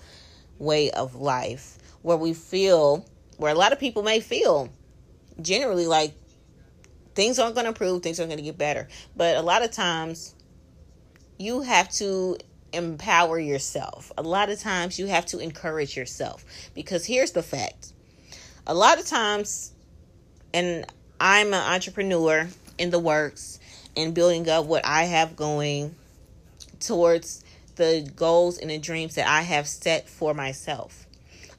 way 0.60 0.92
of 0.92 1.16
life 1.16 1.77
where 2.01 2.18
we 2.18 2.34
feel, 2.34 3.06
where 3.38 3.51
a 3.51 3.56
lot 3.58 3.72
of 3.72 3.79
people 3.79 4.03
may 4.03 4.20
feel 4.20 4.70
generally 5.41 5.88
like 5.88 6.13
things 7.15 7.39
aren't 7.39 7.56
going 7.56 7.65
to 7.65 7.70
improve, 7.70 8.03
things 8.03 8.20
aren't 8.20 8.29
going 8.29 8.38
to 8.38 8.44
get 8.44 8.58
better. 8.58 8.88
But 9.15 9.38
a 9.38 9.41
lot 9.41 9.63
of 9.63 9.72
times 9.72 10.36
you 11.38 11.62
have 11.62 11.89
to 11.94 12.38
empower 12.74 13.39
yourself. 13.39 14.12
A 14.17 14.22
lot 14.22 14.50
of 14.50 14.60
times 14.60 15.00
you 15.00 15.08
have 15.08 15.25
to 15.27 15.39
encourage 15.39 15.96
yourself 15.96 16.46
because 16.74 17.06
here's 17.06 17.32
the 17.32 17.44
fact. 17.44 17.94
A 18.65 18.74
lot 18.74 19.00
of 19.00 19.06
times, 19.06 19.72
and 20.53 20.86
I'm 21.20 21.48
an 21.48 21.74
entrepreneur 21.74 22.48
in 22.77 22.89
the 22.89 23.00
works 23.00 23.60
and 23.96 24.13
building 24.13 24.48
up 24.50 24.65
what 24.65 24.86
I 24.86 25.06
have 25.06 25.36
going 25.36 25.96
towards 26.79 27.44
the 27.75 28.10
goals 28.15 28.58
and 28.58 28.70
the 28.70 28.77
dreams 28.77 29.15
that 29.15 29.27
I 29.27 29.41
have 29.41 29.67
set 29.67 30.10
for 30.10 30.34
myself. 30.34 31.06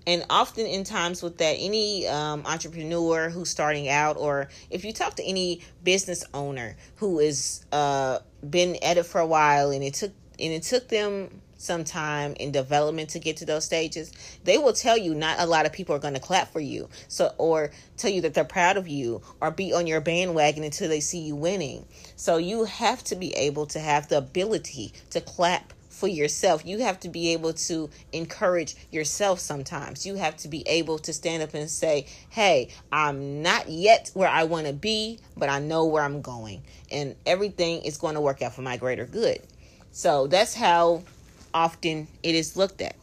And 0.08 0.24
often, 0.30 0.64
in 0.64 0.84
times 0.84 1.22
with 1.22 1.36
that, 1.36 1.56
any 1.58 2.06
um, 2.06 2.42
entrepreneur 2.46 3.28
who's 3.28 3.50
starting 3.50 3.90
out, 3.90 4.16
or 4.16 4.48
if 4.70 4.82
you 4.82 4.94
talk 4.94 5.16
to 5.16 5.22
any 5.22 5.60
business 5.84 6.24
owner 6.32 6.76
who 6.96 7.18
has 7.18 7.66
uh, 7.72 8.20
been 8.48 8.76
at 8.82 8.96
it 8.96 9.04
for 9.04 9.20
a 9.20 9.26
while, 9.26 9.70
and 9.70 9.84
it 9.84 9.92
took 9.92 10.12
and 10.40 10.52
it 10.54 10.62
took 10.62 10.88
them 10.88 11.42
some 11.58 11.84
time 11.84 12.32
in 12.40 12.52
development 12.52 13.10
to 13.10 13.18
get 13.18 13.36
to 13.36 13.44
those 13.44 13.66
stages, 13.66 14.10
they 14.44 14.56
will 14.56 14.72
tell 14.72 14.96
you 14.96 15.14
not 15.14 15.40
a 15.40 15.44
lot 15.44 15.66
of 15.66 15.74
people 15.74 15.94
are 15.94 15.98
going 15.98 16.14
to 16.14 16.20
clap 16.20 16.50
for 16.50 16.60
you. 16.60 16.88
So 17.08 17.34
or 17.36 17.70
tell 17.98 18.10
you 18.10 18.22
that 18.22 18.32
they're 18.32 18.44
proud 18.44 18.78
of 18.78 18.88
you 18.88 19.20
or 19.42 19.50
be 19.50 19.74
on 19.74 19.86
your 19.86 20.00
bandwagon 20.00 20.64
until 20.64 20.88
they 20.88 21.00
see 21.00 21.18
you 21.18 21.36
winning. 21.36 21.84
So 22.16 22.38
you 22.38 22.64
have 22.64 23.04
to 23.04 23.14
be 23.14 23.34
able 23.34 23.66
to 23.66 23.78
have 23.78 24.08
the 24.08 24.16
ability 24.16 24.94
to 25.10 25.20
clap 25.20 25.74
for 25.98 26.08
yourself. 26.08 26.64
You 26.64 26.78
have 26.78 27.00
to 27.00 27.08
be 27.08 27.32
able 27.32 27.52
to 27.52 27.90
encourage 28.12 28.76
yourself 28.90 29.40
sometimes. 29.40 30.06
You 30.06 30.14
have 30.14 30.36
to 30.38 30.48
be 30.48 30.62
able 30.66 30.98
to 31.00 31.12
stand 31.12 31.42
up 31.42 31.54
and 31.54 31.68
say, 31.68 32.06
Hey, 32.30 32.70
I'm 32.92 33.42
not 33.42 33.68
yet 33.68 34.10
where 34.14 34.28
I 34.28 34.44
want 34.44 34.66
to 34.66 34.72
be, 34.72 35.18
but 35.36 35.48
I 35.48 35.58
know 35.58 35.86
where 35.86 36.02
I'm 36.02 36.22
going. 36.22 36.62
And 36.90 37.16
everything 37.26 37.82
is 37.82 37.98
going 37.98 38.14
to 38.14 38.20
work 38.20 38.42
out 38.42 38.54
for 38.54 38.62
my 38.62 38.76
greater 38.76 39.04
good. 39.04 39.40
So 39.90 40.26
that's 40.26 40.54
how 40.54 41.02
often 41.52 42.06
it 42.22 42.34
is 42.34 42.56
looked 42.56 42.80
at. 42.80 42.94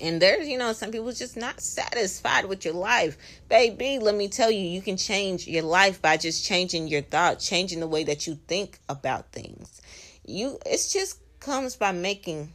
And 0.00 0.22
there's, 0.22 0.46
you 0.46 0.58
know, 0.58 0.72
some 0.74 0.92
people 0.92 1.10
just 1.12 1.36
not 1.36 1.60
satisfied 1.60 2.44
with 2.44 2.64
your 2.64 2.74
life. 2.74 3.18
Baby, 3.48 3.98
let 3.98 4.14
me 4.14 4.28
tell 4.28 4.50
you, 4.50 4.60
you 4.60 4.80
can 4.80 4.96
change 4.96 5.48
your 5.48 5.64
life 5.64 6.00
by 6.00 6.16
just 6.16 6.44
changing 6.44 6.86
your 6.86 7.02
thought, 7.02 7.40
changing 7.40 7.80
the 7.80 7.88
way 7.88 8.04
that 8.04 8.26
you 8.26 8.38
think 8.46 8.78
about 8.88 9.32
things. 9.32 9.80
You 10.24 10.58
it's 10.64 10.92
just 10.92 11.18
comes 11.40 11.76
by 11.76 11.92
making 11.92 12.52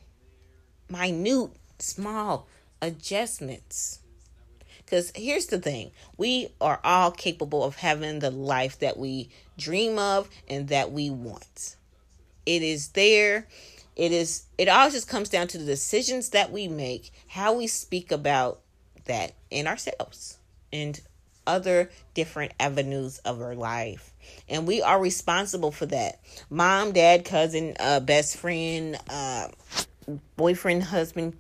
minute, 0.89 1.51
small 1.79 2.47
adjustments. 2.81 3.99
Because 4.85 5.11
here's 5.15 5.47
the 5.47 5.59
thing 5.59 5.91
we 6.17 6.49
are 6.59 6.79
all 6.83 7.11
capable 7.11 7.63
of 7.63 7.77
having 7.77 8.19
the 8.19 8.31
life 8.31 8.79
that 8.79 8.97
we 8.97 9.29
dream 9.57 9.97
of 9.97 10.29
and 10.47 10.67
that 10.67 10.91
we 10.91 11.09
want. 11.09 11.75
It 12.45 12.61
is 12.61 12.89
there 12.89 13.47
it 13.95 14.11
is 14.11 14.43
it 14.57 14.67
all 14.67 14.89
just 14.89 15.07
comes 15.07 15.29
down 15.29 15.47
to 15.47 15.57
the 15.57 15.65
decisions 15.65 16.29
that 16.29 16.51
we 16.51 16.67
make 16.67 17.11
how 17.27 17.53
we 17.53 17.67
speak 17.67 18.11
about 18.11 18.59
that 19.05 19.33
in 19.51 19.67
ourselves 19.67 20.39
and 20.71 21.01
other 21.45 21.91
different 22.13 22.53
avenues 22.59 23.19
of 23.19 23.41
our 23.41 23.55
life 23.55 24.12
and 24.50 24.68
we 24.68 24.82
are 24.82 25.01
responsible 25.01 25.72
for 25.72 25.86
that. 25.88 26.20
Mom 26.50 26.92
dad 26.92 27.25
cousin 27.25 27.75
uh 27.80 28.00
best 28.00 28.38
friend 28.38 28.98
uh 29.10 29.48
boyfriend 30.36 30.84
husband 30.84 31.38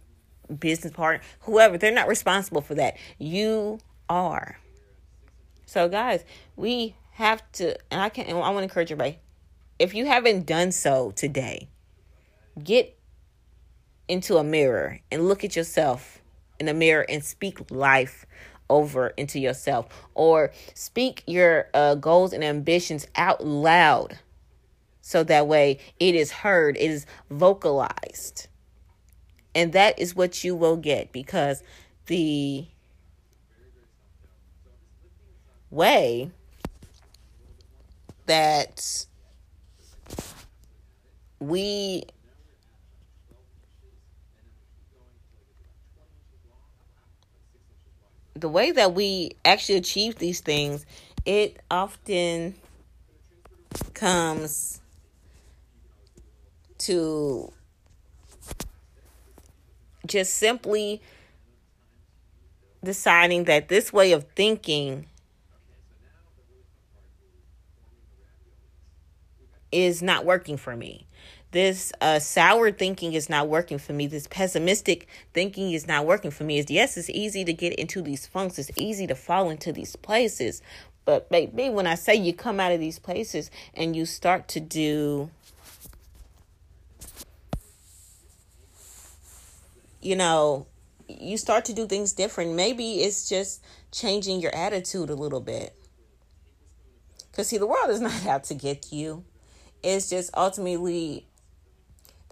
business 0.59 0.93
partner 0.93 1.25
whoever 1.41 1.77
they're 1.77 1.91
not 1.91 2.07
responsible 2.07 2.61
for 2.61 2.75
that. 2.75 2.97
You 3.17 3.79
are. 4.09 4.57
So 5.65 5.89
guys 5.89 6.23
we 6.55 6.95
have 7.13 7.43
to 7.51 7.75
and 7.91 8.01
i 8.01 8.09
can 8.09 8.27
i 8.27 8.33
want 8.33 8.57
to 8.57 8.63
encourage 8.63 8.91
everybody 8.91 9.19
if 9.77 9.93
you 9.93 10.05
haven't 10.05 10.45
done 10.45 10.71
so 10.71 11.11
today 11.15 11.67
get 12.63 12.97
into 14.07 14.37
a 14.37 14.43
mirror 14.43 14.99
and 15.11 15.27
look 15.27 15.43
at 15.43 15.55
yourself 15.55 16.21
in 16.59 16.65
the 16.65 16.73
mirror 16.73 17.05
and 17.07 17.23
speak 17.23 17.71
life 17.71 18.25
over 18.69 19.09
into 19.17 19.39
yourself 19.39 19.87
or 20.13 20.51
speak 20.73 21.23
your 21.27 21.69
uh, 21.73 21.95
goals 21.95 22.33
and 22.33 22.43
ambitions 22.43 23.07
out 23.15 23.45
loud 23.45 24.19
so 25.05 25.21
that 25.23 25.47
way 25.47 25.79
it 25.99 26.15
is 26.15 26.31
heard 26.31 26.77
it 26.77 26.89
is 26.89 27.05
vocalized. 27.29 28.47
And 29.53 29.73
that 29.73 29.99
is 29.99 30.15
what 30.15 30.43
you 30.43 30.55
will 30.55 30.77
get 30.77 31.11
because 31.11 31.61
the 32.07 32.65
way 35.69 36.31
that 38.25 39.05
we 41.39 42.03
the 48.35 48.49
way 48.49 48.71
that 48.71 48.93
we 48.93 49.31
actually 49.45 49.77
achieve 49.77 50.15
these 50.17 50.41
things, 50.41 50.85
it 51.25 51.57
often 51.69 52.55
comes 53.93 54.81
to 56.79 57.51
just 60.05 60.33
simply 60.33 61.01
deciding 62.83 63.45
that 63.45 63.69
this 63.69 63.93
way 63.93 64.11
of 64.11 64.25
thinking 64.35 65.05
is 69.71 70.01
not 70.01 70.25
working 70.25 70.57
for 70.57 70.75
me 70.75 71.07
this 71.53 71.93
uh, 72.01 72.19
sour 72.19 72.71
thinking 72.71 73.13
is 73.13 73.29
not 73.29 73.47
working 73.47 73.77
for 73.77 73.93
me. 73.93 74.07
This 74.07 74.27
pessimistic 74.27 75.07
thinking 75.33 75.71
is 75.71 75.87
not 75.87 76.05
working 76.05 76.31
for 76.31 76.43
me. 76.43 76.57
Is 76.57 76.69
yes, 76.69 76.97
it's 76.97 77.09
easy 77.09 77.45
to 77.45 77.53
get 77.53 77.73
into 77.73 78.01
these 78.01 78.27
funks. 78.27 78.59
It's 78.59 78.71
easy 78.75 79.07
to 79.07 79.15
fall 79.15 79.49
into 79.49 79.71
these 79.71 79.95
places. 79.95 80.61
But 81.05 81.29
baby, 81.29 81.69
when 81.69 81.87
I 81.87 81.95
say 81.95 82.15
you 82.15 82.33
come 82.33 82.59
out 82.59 82.71
of 82.71 82.79
these 82.79 82.99
places 82.99 83.51
and 83.73 83.95
you 83.95 84.05
start 84.05 84.47
to 84.49 84.59
do 84.59 85.29
you 90.01 90.15
know, 90.15 90.67
you 91.07 91.37
start 91.37 91.65
to 91.65 91.73
do 91.73 91.87
things 91.87 92.13
different. 92.13 92.53
Maybe 92.55 92.95
it's 93.01 93.27
just 93.29 93.63
changing 93.91 94.41
your 94.41 94.53
attitude 94.53 95.09
a 95.09 95.15
little 95.15 95.39
bit. 95.39 95.75
Because, 97.31 97.47
see, 97.47 97.57
the 97.57 97.67
world 97.67 97.89
is 97.89 98.01
not 98.01 98.25
out 98.25 98.43
to 98.45 98.53
get 98.53 98.91
you. 98.91 99.23
It's 99.81 100.09
just 100.09 100.29
ultimately, 100.35 101.25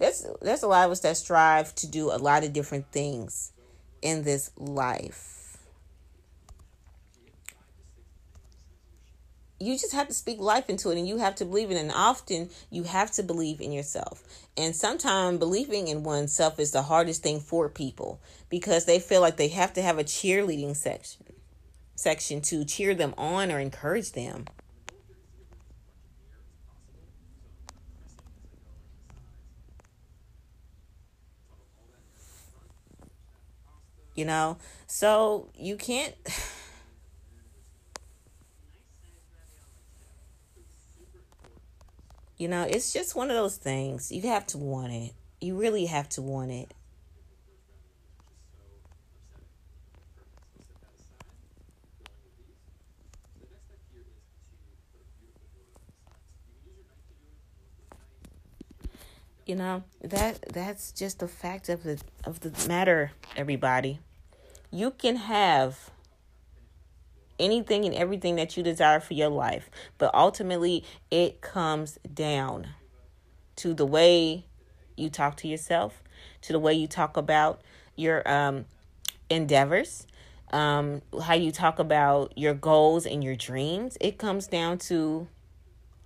there's, 0.01 0.25
there's 0.41 0.63
a 0.63 0.67
lot 0.67 0.85
of 0.85 0.91
us 0.91 0.99
that 1.01 1.15
strive 1.15 1.75
to 1.75 1.87
do 1.87 2.11
a 2.11 2.17
lot 2.17 2.43
of 2.43 2.53
different 2.53 2.91
things 2.91 3.51
in 4.01 4.23
this 4.23 4.49
life. 4.57 5.59
You 9.59 9.77
just 9.77 9.93
have 9.93 10.07
to 10.07 10.13
speak 10.15 10.39
life 10.39 10.71
into 10.71 10.89
it 10.89 10.97
and 10.97 11.07
you 11.07 11.19
have 11.19 11.35
to 11.35 11.45
believe 11.45 11.69
in 11.69 11.77
it. 11.77 11.81
And 11.81 11.91
often 11.91 12.49
you 12.71 12.81
have 12.81 13.11
to 13.11 13.21
believe 13.21 13.61
in 13.61 13.71
yourself. 13.71 14.23
And 14.57 14.75
sometimes 14.75 15.37
believing 15.37 15.87
in 15.87 16.01
oneself 16.01 16.59
is 16.59 16.71
the 16.71 16.81
hardest 16.81 17.21
thing 17.21 17.39
for 17.39 17.69
people 17.69 18.19
because 18.49 18.85
they 18.85 18.99
feel 18.99 19.21
like 19.21 19.37
they 19.37 19.49
have 19.49 19.73
to 19.73 19.83
have 19.83 19.99
a 19.99 20.03
cheerleading 20.03 20.75
section 20.75 21.27
section 21.95 22.41
to 22.41 22.65
cheer 22.65 22.95
them 22.95 23.13
on 23.15 23.51
or 23.51 23.59
encourage 23.59 24.13
them 24.13 24.45
you 34.15 34.25
know 34.25 34.57
so 34.87 35.49
you 35.55 35.75
can't 35.75 36.15
You 42.41 42.47
know, 42.47 42.63
it's 42.63 42.91
just 42.91 43.15
one 43.15 43.29
of 43.29 43.35
those 43.35 43.55
things. 43.55 44.11
You 44.11 44.19
have 44.23 44.47
to 44.47 44.57
want 44.57 44.91
it. 44.91 45.13
You 45.39 45.55
really 45.59 45.85
have 45.85 46.09
to 46.09 46.23
want 46.23 46.49
it. 46.49 46.73
You 59.51 59.57
know, 59.57 59.83
that 59.99 60.45
that's 60.53 60.93
just 60.93 61.19
the 61.19 61.27
fact 61.27 61.67
of 61.67 61.83
the 61.83 61.99
of 62.23 62.39
the 62.39 62.53
matter, 62.69 63.11
everybody. 63.35 63.99
You 64.71 64.91
can 64.91 65.17
have 65.17 65.91
anything 67.37 67.83
and 67.83 67.93
everything 67.93 68.37
that 68.37 68.55
you 68.55 68.63
desire 68.63 69.01
for 69.01 69.13
your 69.13 69.27
life. 69.27 69.69
But 69.97 70.15
ultimately, 70.15 70.85
it 71.11 71.41
comes 71.41 71.99
down 72.13 72.67
to 73.57 73.73
the 73.73 73.85
way 73.85 74.45
you 74.95 75.09
talk 75.09 75.35
to 75.35 75.49
yourself, 75.49 76.01
to 76.43 76.53
the 76.53 76.59
way 76.59 76.73
you 76.73 76.87
talk 76.87 77.17
about 77.17 77.59
your 77.97 78.25
um, 78.31 78.63
endeavors, 79.29 80.07
um, 80.53 81.01
how 81.23 81.33
you 81.33 81.51
talk 81.51 81.77
about 81.77 82.31
your 82.37 82.53
goals 82.53 83.05
and 83.05 83.21
your 83.21 83.35
dreams. 83.35 83.97
It 83.99 84.17
comes 84.17 84.47
down 84.47 84.77
to 84.87 85.27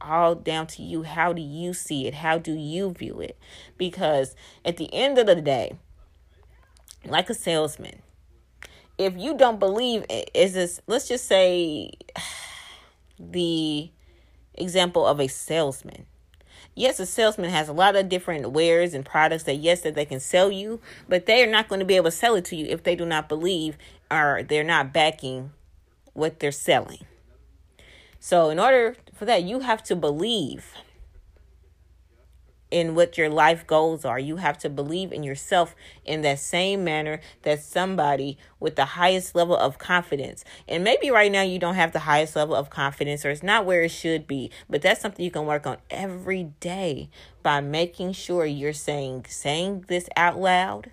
all 0.01 0.35
down 0.35 0.67
to 0.67 0.83
you. 0.83 1.03
How 1.03 1.33
do 1.33 1.41
you 1.41 1.73
see 1.73 2.07
it? 2.07 2.15
How 2.15 2.37
do 2.37 2.53
you 2.53 2.91
view 2.91 3.19
it? 3.21 3.37
Because 3.77 4.35
at 4.63 4.77
the 4.77 4.93
end 4.93 5.17
of 5.17 5.25
the 5.27 5.35
day, 5.35 5.77
like 7.05 7.29
a 7.29 7.33
salesman, 7.33 8.01
if 8.97 9.17
you 9.17 9.37
don't 9.37 9.59
believe 9.59 10.05
is 10.33 10.53
this 10.53 10.81
let's 10.87 11.07
just 11.07 11.25
say 11.25 11.91
the 13.19 13.89
example 14.53 15.05
of 15.05 15.19
a 15.19 15.27
salesman 15.27 16.05
yes 16.75 16.99
a 16.99 17.05
salesman 17.05 17.49
has 17.49 17.67
a 17.67 17.73
lot 17.73 17.95
of 17.95 18.09
different 18.09 18.51
wares 18.51 18.93
and 18.93 19.05
products 19.05 19.43
that 19.43 19.55
yes 19.55 19.81
that 19.81 19.95
they 19.95 20.05
can 20.05 20.19
sell 20.19 20.51
you 20.51 20.79
but 21.09 21.25
they 21.25 21.43
are 21.43 21.49
not 21.49 21.67
going 21.67 21.79
to 21.79 21.85
be 21.85 21.95
able 21.95 22.05
to 22.05 22.11
sell 22.11 22.35
it 22.35 22.45
to 22.45 22.55
you 22.55 22.65
if 22.67 22.83
they 22.83 22.95
do 22.95 23.05
not 23.05 23.27
believe 23.27 23.77
or 24.09 24.43
they're 24.47 24.63
not 24.63 24.93
backing 24.93 25.51
what 26.13 26.39
they're 26.39 26.51
selling 26.51 27.05
so 28.19 28.49
in 28.49 28.59
order 28.59 28.95
for 29.15 29.25
that 29.25 29.43
you 29.43 29.61
have 29.61 29.81
to 29.83 29.95
believe 29.95 30.75
in 32.71 32.93
what 32.95 33.17
your 33.17 33.29
life 33.29 33.65
goals 33.65 34.03
are. 34.03 34.19
You 34.19 34.35
have 34.35 34.57
to 34.59 34.69
believe 34.69 35.13
in 35.13 35.23
yourself 35.23 35.75
in 36.03 36.23
that 36.23 36.39
same 36.39 36.83
manner 36.83 37.21
that 37.43 37.61
somebody 37.61 38.37
with 38.59 38.75
the 38.75 38.85
highest 38.85 39.33
level 39.33 39.55
of 39.55 39.77
confidence. 39.77 40.43
And 40.67 40.83
maybe 40.83 41.09
right 41.09 41.31
now 41.31 41.41
you 41.41 41.57
don't 41.57 41.75
have 41.75 41.93
the 41.93 41.99
highest 41.99 42.35
level 42.35 42.53
of 42.53 42.69
confidence 42.69 43.23
or 43.23 43.29
it's 43.29 43.41
not 43.41 43.65
where 43.65 43.83
it 43.83 43.91
should 43.91 44.27
be, 44.27 44.51
but 44.69 44.81
that's 44.81 44.99
something 44.99 45.23
you 45.23 45.31
can 45.31 45.45
work 45.45 45.65
on 45.65 45.77
every 45.89 46.51
day 46.59 47.09
by 47.43 47.61
making 47.61 48.11
sure 48.11 48.45
you're 48.45 48.73
saying 48.73 49.25
saying 49.29 49.85
this 49.87 50.09
out 50.17 50.37
loud, 50.37 50.91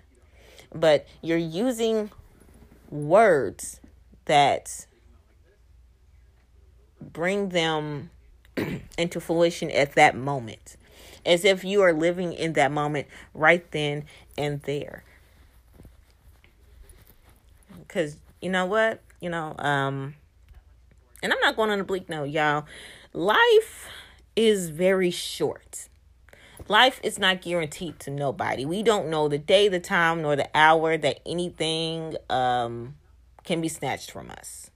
but 0.73 1.05
you're 1.21 1.37
using 1.37 2.11
words 2.89 3.81
that 4.25 4.85
bring 7.01 7.49
them 7.49 8.09
into 8.97 9.19
fruition 9.19 9.69
at 9.71 9.93
that 9.93 10.15
moment 10.15 10.77
as 11.25 11.45
if 11.45 11.63
you 11.63 11.81
are 11.81 11.93
living 11.93 12.33
in 12.33 12.53
that 12.53 12.71
moment 12.71 13.07
right 13.33 13.69
then 13.71 14.05
and 14.37 14.61
there. 14.63 15.03
Because 17.79 18.17
you 18.41 18.49
know 18.49 18.65
what? 18.65 19.01
You 19.19 19.29
know, 19.29 19.55
um, 19.59 20.15
and 21.21 21.31
I'm 21.31 21.39
not 21.39 21.55
going 21.55 21.69
on 21.69 21.79
a 21.79 21.83
bleak 21.83 22.09
note, 22.09 22.25
y'all. 22.25 22.65
Life 23.13 23.87
is 24.35 24.69
very 24.69 25.11
short. 25.11 25.87
Life 26.67 26.99
is 27.03 27.19
not 27.19 27.41
guaranteed 27.41 27.99
to 28.01 28.11
nobody. 28.11 28.65
We 28.65 28.83
don't 28.83 29.09
know 29.09 29.27
the 29.27 29.37
day, 29.37 29.67
the 29.67 29.79
time, 29.79 30.21
nor 30.21 30.35
the 30.35 30.49
hour 30.55 30.97
that 30.97 31.19
anything 31.25 32.15
um, 32.29 32.95
can 33.43 33.61
be 33.61 33.67
snatched 33.67 34.11
from 34.11 34.31
us. 34.31 34.71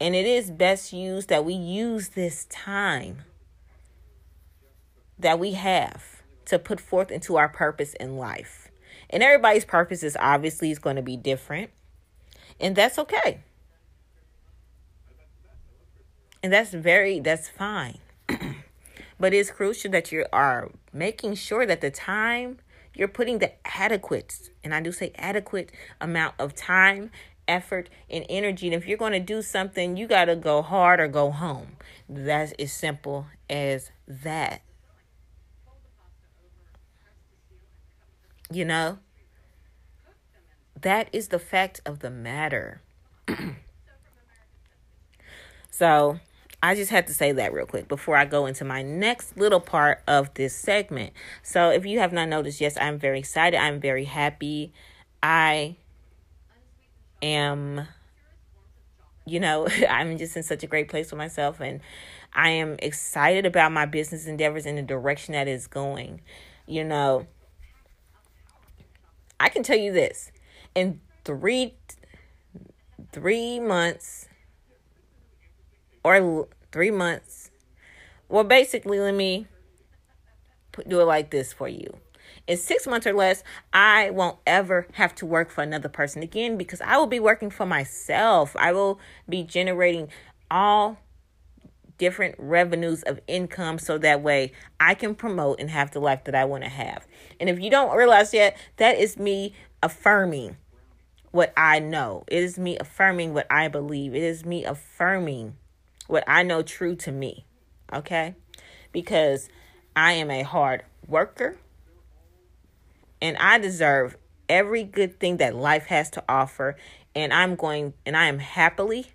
And 0.00 0.14
it 0.14 0.26
is 0.26 0.50
best 0.50 0.92
used 0.92 1.28
that 1.28 1.44
we 1.44 1.54
use 1.54 2.10
this 2.10 2.44
time 2.46 3.24
that 5.18 5.38
we 5.38 5.52
have 5.52 6.22
to 6.46 6.58
put 6.58 6.80
forth 6.80 7.10
into 7.10 7.36
our 7.36 7.48
purpose 7.48 7.94
in 7.94 8.16
life. 8.16 8.68
And 9.10 9.22
everybody's 9.22 9.64
purpose 9.64 10.02
is 10.02 10.16
obviously 10.20 10.70
is 10.70 10.78
going 10.78 10.96
to 10.96 11.02
be 11.02 11.16
different. 11.16 11.70
And 12.60 12.76
that's 12.76 12.98
okay. 12.98 13.40
And 16.42 16.52
that's 16.52 16.70
very 16.70 17.18
that's 17.18 17.48
fine. 17.48 17.98
but 19.18 19.34
it's 19.34 19.50
crucial 19.50 19.90
that 19.90 20.12
you 20.12 20.24
are 20.32 20.70
making 20.92 21.34
sure 21.34 21.66
that 21.66 21.80
the 21.80 21.90
time 21.90 22.58
you're 22.94 23.08
putting 23.08 23.38
the 23.38 23.52
adequate, 23.64 24.50
and 24.62 24.74
I 24.74 24.80
do 24.80 24.92
say 24.92 25.12
adequate 25.16 25.70
amount 26.00 26.34
of 26.38 26.54
time, 26.54 27.10
effort, 27.48 27.88
and 28.08 28.24
energy. 28.28 28.66
And 28.66 28.74
if 28.74 28.86
you're 28.86 28.98
going 28.98 29.12
to 29.12 29.20
do 29.20 29.42
something, 29.42 29.96
you 29.96 30.06
got 30.06 30.26
to 30.26 30.36
go 30.36 30.62
hard 30.62 31.00
or 31.00 31.08
go 31.08 31.30
home. 31.30 31.76
That's 32.08 32.52
as 32.58 32.72
simple 32.72 33.26
as 33.50 33.90
that. 34.06 34.62
You 38.52 38.64
know? 38.64 38.98
That 40.80 41.08
is 41.12 41.28
the 41.28 41.38
fact 41.38 41.80
of 41.84 41.98
the 41.98 42.10
matter. 42.10 42.82
so, 45.70 46.20
I 46.62 46.74
just 46.74 46.90
had 46.90 47.06
to 47.08 47.14
say 47.14 47.32
that 47.32 47.52
real 47.52 47.66
quick 47.66 47.88
before 47.88 48.16
I 48.16 48.24
go 48.24 48.46
into 48.46 48.64
my 48.64 48.82
next 48.82 49.36
little 49.36 49.60
part 49.60 50.02
of 50.06 50.34
this 50.34 50.54
segment. 50.54 51.12
So, 51.42 51.70
if 51.70 51.84
you 51.84 51.98
have 51.98 52.12
not 52.12 52.28
noticed, 52.28 52.60
yes, 52.60 52.76
I'm 52.80 52.98
very 52.98 53.18
excited. 53.18 53.58
I'm 53.58 53.80
very 53.80 54.04
happy. 54.04 54.72
I 55.22 55.76
am, 57.22 57.86
you 59.26 59.40
know, 59.40 59.68
I'm 59.90 60.18
just 60.18 60.36
in 60.36 60.42
such 60.42 60.62
a 60.62 60.66
great 60.66 60.88
place 60.88 61.10
with 61.10 61.18
myself, 61.18 61.60
and 61.60 61.80
I 62.34 62.50
am 62.50 62.76
excited 62.80 63.46
about 63.46 63.72
my 63.72 63.86
business 63.86 64.26
endeavors 64.26 64.66
in 64.66 64.76
the 64.76 64.82
direction 64.82 65.32
that 65.32 65.48
is 65.48 65.66
going. 65.66 66.20
You 66.66 66.84
know, 66.84 67.26
I 69.40 69.48
can 69.48 69.62
tell 69.62 69.78
you 69.78 69.92
this 69.92 70.30
in 70.74 71.00
three 71.24 71.74
three 73.12 73.60
months 73.60 74.28
or 76.04 76.48
three 76.72 76.90
months. 76.90 77.50
Well, 78.28 78.44
basically, 78.44 79.00
let 79.00 79.14
me 79.14 79.46
do 80.86 81.00
it 81.00 81.04
like 81.04 81.30
this 81.30 81.52
for 81.52 81.68
you. 81.68 81.98
In 82.48 82.56
six 82.56 82.86
months 82.86 83.06
or 83.06 83.12
less, 83.12 83.44
I 83.74 84.08
won't 84.08 84.38
ever 84.46 84.88
have 84.94 85.14
to 85.16 85.26
work 85.26 85.50
for 85.50 85.62
another 85.62 85.90
person 85.90 86.22
again 86.22 86.56
because 86.56 86.80
I 86.80 86.96
will 86.96 87.06
be 87.06 87.20
working 87.20 87.50
for 87.50 87.66
myself. 87.66 88.56
I 88.58 88.72
will 88.72 88.98
be 89.28 89.44
generating 89.44 90.08
all 90.50 90.98
different 91.98 92.36
revenues 92.38 93.02
of 93.02 93.20
income 93.26 93.78
so 93.78 93.98
that 93.98 94.22
way 94.22 94.52
I 94.80 94.94
can 94.94 95.14
promote 95.14 95.60
and 95.60 95.68
have 95.68 95.90
the 95.90 96.00
life 96.00 96.24
that 96.24 96.34
I 96.34 96.46
want 96.46 96.64
to 96.64 96.70
have. 96.70 97.06
And 97.38 97.50
if 97.50 97.60
you 97.60 97.68
don't 97.68 97.94
realize 97.94 98.32
yet, 98.32 98.56
that 98.78 98.96
is 98.96 99.18
me 99.18 99.52
affirming 99.82 100.56
what 101.32 101.52
I 101.54 101.80
know. 101.80 102.24
It 102.28 102.42
is 102.42 102.58
me 102.58 102.78
affirming 102.78 103.34
what 103.34 103.46
I 103.50 103.68
believe. 103.68 104.14
It 104.14 104.22
is 104.22 104.46
me 104.46 104.64
affirming 104.64 105.56
what 106.06 106.24
I 106.26 106.44
know 106.44 106.62
true 106.62 106.96
to 106.96 107.12
me. 107.12 107.44
Okay? 107.92 108.36
Because 108.90 109.50
I 109.94 110.12
am 110.12 110.30
a 110.30 110.44
hard 110.44 110.84
worker 111.06 111.58
and 113.20 113.36
I 113.38 113.58
deserve 113.58 114.16
every 114.48 114.82
good 114.82 115.20
thing 115.20 115.38
that 115.38 115.54
life 115.54 115.86
has 115.86 116.10
to 116.10 116.24
offer. 116.28 116.76
And 117.14 117.32
I'm 117.32 117.56
going, 117.56 117.94
and 118.06 118.16
I 118.16 118.26
am 118.26 118.38
happily, 118.38 119.06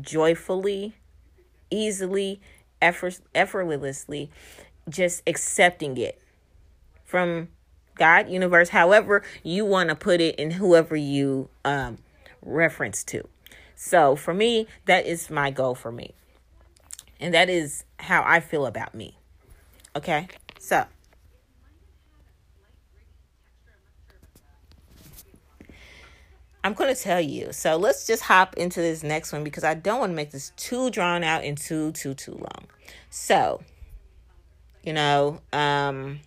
joyfully, 0.00 0.94
easily, 1.70 2.40
effort, 2.80 3.20
effortlessly 3.34 4.30
just 4.88 5.22
accepting 5.26 5.96
it 5.98 6.20
from 7.04 7.48
God, 7.94 8.30
universe, 8.30 8.70
however 8.70 9.22
you 9.42 9.64
want 9.64 9.88
to 9.88 9.94
put 9.94 10.20
it, 10.20 10.36
and 10.38 10.52
whoever 10.52 10.96
you 10.96 11.48
um, 11.64 11.98
reference 12.42 13.02
to. 13.04 13.26
So 13.74 14.16
for 14.16 14.32
me, 14.32 14.66
that 14.86 15.06
is 15.06 15.30
my 15.30 15.50
goal 15.50 15.74
for 15.74 15.92
me. 15.92 16.14
And 17.20 17.34
that 17.34 17.50
is 17.50 17.84
how 17.98 18.22
I 18.24 18.40
feel 18.40 18.66
about 18.66 18.94
me. 18.94 19.18
Okay? 19.96 20.28
So. 20.58 20.86
I'm 26.68 26.74
going 26.74 26.94
to 26.94 27.02
tell 27.02 27.20
you. 27.20 27.50
So 27.54 27.78
let's 27.78 28.06
just 28.06 28.22
hop 28.22 28.58
into 28.58 28.82
this 28.82 29.02
next 29.02 29.32
one 29.32 29.42
because 29.42 29.64
I 29.64 29.72
don't 29.72 30.00
want 30.00 30.10
to 30.12 30.14
make 30.14 30.32
this 30.32 30.52
too 30.58 30.90
drawn 30.90 31.24
out 31.24 31.42
and 31.42 31.56
too, 31.56 31.92
too, 31.92 32.12
too 32.12 32.32
long. 32.32 32.66
So, 33.08 33.62
you 34.82 34.92
know, 34.92 35.40
um, 35.50 36.20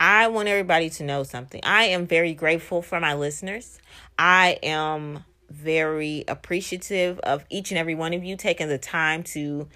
I 0.00 0.26
want 0.26 0.48
everybody 0.48 0.90
to 0.90 1.04
know 1.04 1.22
something. 1.22 1.60
I 1.62 1.84
am 1.84 2.08
very 2.08 2.34
grateful 2.34 2.82
for 2.82 2.98
my 2.98 3.14
listeners. 3.14 3.78
I 4.18 4.58
am 4.60 5.22
very 5.48 6.24
appreciative 6.26 7.20
of 7.20 7.44
each 7.50 7.70
and 7.70 7.78
every 7.78 7.94
one 7.94 8.14
of 8.14 8.24
you 8.24 8.36
taking 8.36 8.66
the 8.66 8.78
time 8.78 9.22
to 9.22 9.68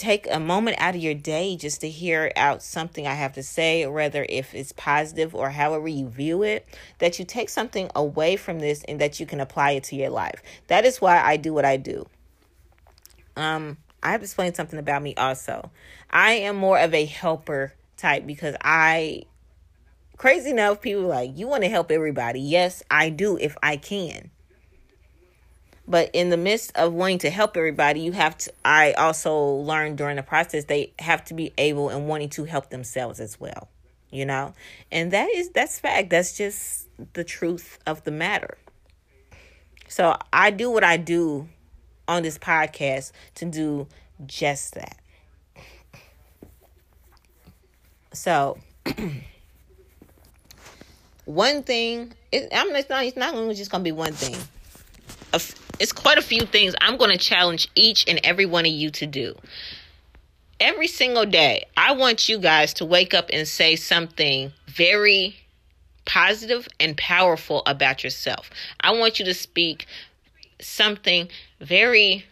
take 0.00 0.26
a 0.30 0.40
moment 0.40 0.80
out 0.80 0.94
of 0.94 1.02
your 1.02 1.14
day 1.14 1.56
just 1.56 1.82
to 1.82 1.90
hear 1.90 2.32
out 2.34 2.62
something 2.62 3.06
I 3.06 3.14
have 3.14 3.34
to 3.34 3.42
say, 3.42 3.86
whether 3.86 4.24
if 4.28 4.54
it's 4.54 4.72
positive 4.72 5.34
or 5.34 5.50
however 5.50 5.86
you 5.86 6.08
view 6.08 6.42
it, 6.42 6.66
that 6.98 7.18
you 7.18 7.24
take 7.24 7.50
something 7.50 7.90
away 7.94 8.36
from 8.36 8.60
this 8.60 8.82
and 8.84 9.00
that 9.00 9.20
you 9.20 9.26
can 9.26 9.40
apply 9.40 9.72
it 9.72 9.84
to 9.84 9.96
your 9.96 10.10
life. 10.10 10.42
That 10.68 10.84
is 10.84 11.00
why 11.00 11.20
I 11.20 11.36
do 11.36 11.52
what 11.52 11.64
I 11.64 11.76
do. 11.76 12.06
Um, 13.36 13.76
I 14.02 14.12
have 14.12 14.20
to 14.20 14.24
explain 14.24 14.54
something 14.54 14.78
about 14.78 15.02
me 15.02 15.14
also. 15.16 15.70
I 16.10 16.32
am 16.32 16.56
more 16.56 16.78
of 16.78 16.94
a 16.94 17.04
helper 17.04 17.74
type 17.96 18.26
because 18.26 18.56
I 18.62 19.24
crazy 20.16 20.50
enough 20.50 20.80
people 20.80 21.02
like 21.02 21.36
you 21.36 21.46
want 21.46 21.62
to 21.62 21.68
help 21.68 21.90
everybody. 21.90 22.40
Yes, 22.40 22.82
I 22.90 23.10
do 23.10 23.36
if 23.36 23.56
I 23.62 23.76
can. 23.76 24.30
But 25.90 26.10
in 26.12 26.30
the 26.30 26.36
midst 26.36 26.70
of 26.76 26.92
wanting 26.92 27.18
to 27.18 27.30
help 27.30 27.56
everybody, 27.56 27.98
you 27.98 28.12
have 28.12 28.38
to 28.38 28.52
I 28.64 28.92
also 28.92 29.36
learned 29.36 29.98
during 29.98 30.14
the 30.14 30.22
process 30.22 30.66
they 30.66 30.92
have 31.00 31.24
to 31.24 31.34
be 31.34 31.52
able 31.58 31.88
and 31.88 32.06
wanting 32.06 32.28
to 32.30 32.44
help 32.44 32.70
themselves 32.70 33.18
as 33.18 33.40
well. 33.40 33.68
You 34.12 34.24
know? 34.24 34.54
And 34.92 35.10
that 35.10 35.28
is 35.34 35.50
that's 35.50 35.80
fact. 35.80 36.10
That's 36.10 36.36
just 36.36 36.86
the 37.14 37.24
truth 37.24 37.80
of 37.88 38.04
the 38.04 38.12
matter. 38.12 38.56
So 39.88 40.16
I 40.32 40.52
do 40.52 40.70
what 40.70 40.84
I 40.84 40.96
do 40.96 41.48
on 42.06 42.22
this 42.22 42.38
podcast 42.38 43.10
to 43.34 43.44
do 43.44 43.88
just 44.26 44.74
that. 44.74 44.96
So, 48.12 48.58
one 51.24 51.64
thing, 51.64 52.12
it, 52.30 52.48
I'm 52.52 52.74
it's 52.76 52.88
not, 52.88 53.04
it's 53.04 53.16
not 53.16 53.34
just 53.54 53.70
to 53.72 53.78
be 53.80 53.92
one 53.92 54.12
thing. 54.12 54.36
It's 55.80 55.92
quite 55.92 56.18
a 56.18 56.22
few 56.22 56.42
things 56.42 56.74
I'm 56.80 56.98
going 56.98 57.10
to 57.10 57.18
challenge 57.18 57.68
each 57.74 58.06
and 58.06 58.20
every 58.22 58.44
one 58.44 58.66
of 58.66 58.72
you 58.72 58.90
to 58.90 59.06
do. 59.06 59.34
Every 60.60 60.86
single 60.86 61.24
day, 61.24 61.64
I 61.74 61.92
want 61.92 62.28
you 62.28 62.38
guys 62.38 62.74
to 62.74 62.84
wake 62.84 63.14
up 63.14 63.30
and 63.32 63.48
say 63.48 63.76
something 63.76 64.52
very 64.66 65.36
positive 66.04 66.68
and 66.78 66.98
powerful 66.98 67.62
about 67.64 68.04
yourself. 68.04 68.50
I 68.80 68.90
want 68.90 69.18
you 69.18 69.24
to 69.24 69.32
speak 69.32 69.86
something 70.60 71.28
very 71.60 72.26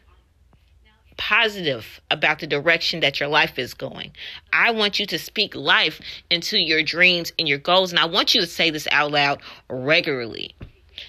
positive 1.17 2.03
about 2.11 2.41
the 2.41 2.47
direction 2.47 3.01
that 3.01 3.19
your 3.19 3.31
life 3.31 3.59
is 3.59 3.73
going. 3.73 4.13
I 4.53 4.73
want 4.73 4.99
you 4.99 5.07
to 5.07 5.19
speak 5.19 5.55
life 5.55 6.03
into 6.31 6.59
your 6.59 6.83
dreams 6.83 7.33
and 7.39 7.49
your 7.49 7.59
goals. 7.59 7.93
And 7.93 7.99
I 7.99 8.05
want 8.05 8.35
you 8.35 8.43
to 8.43 8.47
say 8.47 8.69
this 8.69 8.87
out 8.93 9.11
loud 9.11 9.41
regularly. 9.71 10.55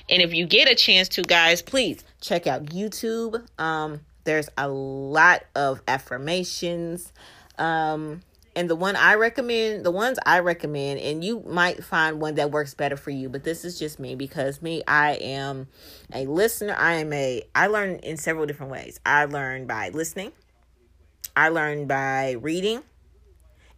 And 0.10 0.22
if 0.22 0.34
you 0.34 0.45
get 0.45 0.69
a 0.69 0.76
chance 0.76 1.08
to, 1.10 1.22
guys, 1.22 1.62
please 1.62 2.04
check 2.19 2.48
out 2.48 2.65
YouTube. 2.65 3.45
Um, 3.60 4.02
there's 4.24 4.50
a 4.58 4.67
lot 4.67 5.43
of 5.56 5.82
affirmations. 5.88 7.13
Um, 7.58 8.22
and 8.56 8.69
the 8.69 8.76
one 8.76 8.95
I 8.95 9.13
recommend, 9.13 9.86
the 9.86 9.91
ones 9.91 10.17
I 10.26 10.39
recommend, 10.39 11.00
and 11.00 11.24
you 11.24 11.41
might 11.48 11.84
find 11.84 12.19
one 12.19 12.36
that 12.36 12.52
works 12.52 12.74
better 12.74 12.98
for 12.98 13.12
you, 13.12 13.30
but 13.30 13.43
this 13.43 13.63
is 13.63 13.78
just 13.78 14.00
me 14.00 14.15
because 14.15 14.62
me, 14.62 14.82
I 14.88 15.13
am 15.13 15.67
a 16.13 16.26
listener. 16.26 16.76
I 16.78 16.95
am 16.95 17.13
a, 17.13 17.43
I 17.54 17.67
learn 17.67 17.98
in 17.98 18.17
several 18.17 18.45
different 18.45 18.72
ways. 18.72 19.00
I 19.06 19.26
learn 19.26 19.67
by 19.67 19.89
listening, 19.89 20.32
I 21.36 21.50
learn 21.50 21.88
by 21.88 22.32
reading, 22.32 22.82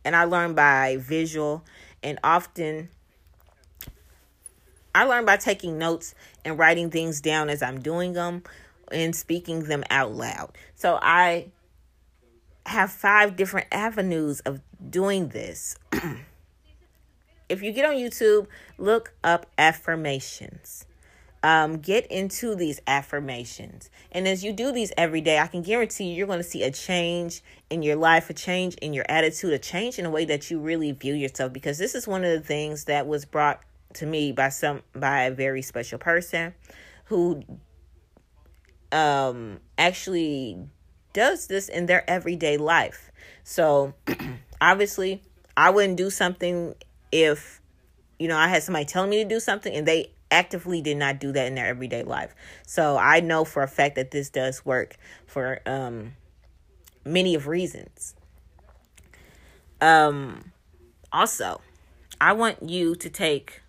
and 0.06 0.16
I 0.16 0.24
learn 0.24 0.56
by 0.56 0.98
visual, 1.00 1.64
and 2.02 2.18
often 2.24 2.90
I 4.94 5.06
learn 5.06 5.26
by 5.26 5.38
taking 5.38 5.78
notes 5.78 6.14
and 6.44 6.58
writing 6.58 6.90
things 6.90 7.22
down 7.22 7.50
as 7.50 7.62
I'm 7.62 7.82
doing 7.82 8.14
them 8.14 8.44
and 8.92 9.16
speaking 9.16 9.64
them 9.64 9.84
out 9.90 10.14
loud. 10.14 10.58
So 10.76 11.00
I 11.02 11.48
have 12.66 12.92
five 12.92 13.36
different 13.36 13.68
avenues 13.72 14.42
of 14.42 14.62
doing 14.90 15.30
this. 15.30 15.78
if 17.50 17.62
you 17.62 17.72
get 17.72 17.86
on 17.86 17.96
YouTube, 17.96 18.48
look 18.78 19.14
up 19.24 19.46
affirmations. 19.58 20.86
Um, 21.44 21.78
get 21.80 22.06
into 22.12 22.54
these 22.54 22.80
affirmations. 22.86 23.90
And 24.12 24.28
as 24.28 24.44
you 24.44 24.54
do 24.54 24.72
these 24.72 24.94
every 24.96 25.22
day, 25.22 25.40
I 25.40 25.48
can 25.48 25.64
guarantee 25.64 26.04
you, 26.04 26.16
you're 26.16 26.28
going 26.28 26.38
to 26.38 26.44
see 26.44 26.62
a 26.62 26.70
change 26.70 27.42
in 27.68 27.82
your 27.82 27.96
life, 27.96 28.30
a 28.30 28.34
change 28.34 28.76
in 28.76 28.94
your 28.94 29.06
attitude, 29.10 29.52
a 29.52 29.58
change 29.58 29.98
in 29.98 30.04
the 30.04 30.12
way 30.12 30.24
that 30.26 30.52
you 30.52 30.60
really 30.60 30.92
view 30.92 31.16
yourself. 31.16 31.52
Because 31.52 31.80
this 31.80 31.96
is 31.96 32.08
one 32.08 32.24
of 32.24 32.30
the 32.30 32.46
things 32.46 32.86
that 32.86 33.08
was 33.08 33.26
brought 33.26 33.60
to 33.96 34.06
me 34.06 34.32
by 34.32 34.50
some 34.50 34.82
by 34.94 35.24
a 35.24 35.32
very 35.32 35.62
special 35.62 35.98
person 35.98 36.54
who 37.06 37.44
um 38.92 39.60
actually 39.78 40.58
does 41.14 41.48
this 41.48 41.70
in 41.70 41.86
their 41.86 42.10
everyday 42.10 42.58
life. 42.58 43.12
So 43.44 43.94
obviously, 44.62 45.22
I 45.56 45.70
wouldn't 45.70 45.98
do 45.98 46.10
something 46.10 46.76
if, 47.12 47.62
you 48.20 48.28
know, 48.28 48.38
I 48.38 48.48
had 48.48 48.64
somebody 48.64 48.86
telling 48.86 49.10
me 49.10 49.24
to 49.24 49.30
do 49.30 49.40
something 49.40 49.74
and 49.74 49.88
they 49.88 50.12
actively 50.30 50.82
did 50.82 50.98
not 50.98 51.20
do 51.20 51.32
that 51.34 51.48
in 51.48 51.56
their 51.56 51.68
everyday 51.68 52.04
life. 52.04 52.34
So 52.66 52.98
I 52.98 53.20
know 53.20 53.44
for 53.44 53.64
a 53.64 53.68
fact 53.68 53.96
that 53.96 54.12
this 54.12 54.30
does 54.30 54.66
work 54.66 54.96
for 55.26 55.60
um, 55.66 56.14
many 57.04 57.36
of 57.36 57.48
reasons. 57.48 58.16
Um, 59.82 60.52
also, 61.12 61.60
I 62.22 62.34
want 62.34 62.70
you 62.70 62.96
to 62.96 63.10
take 63.10 63.61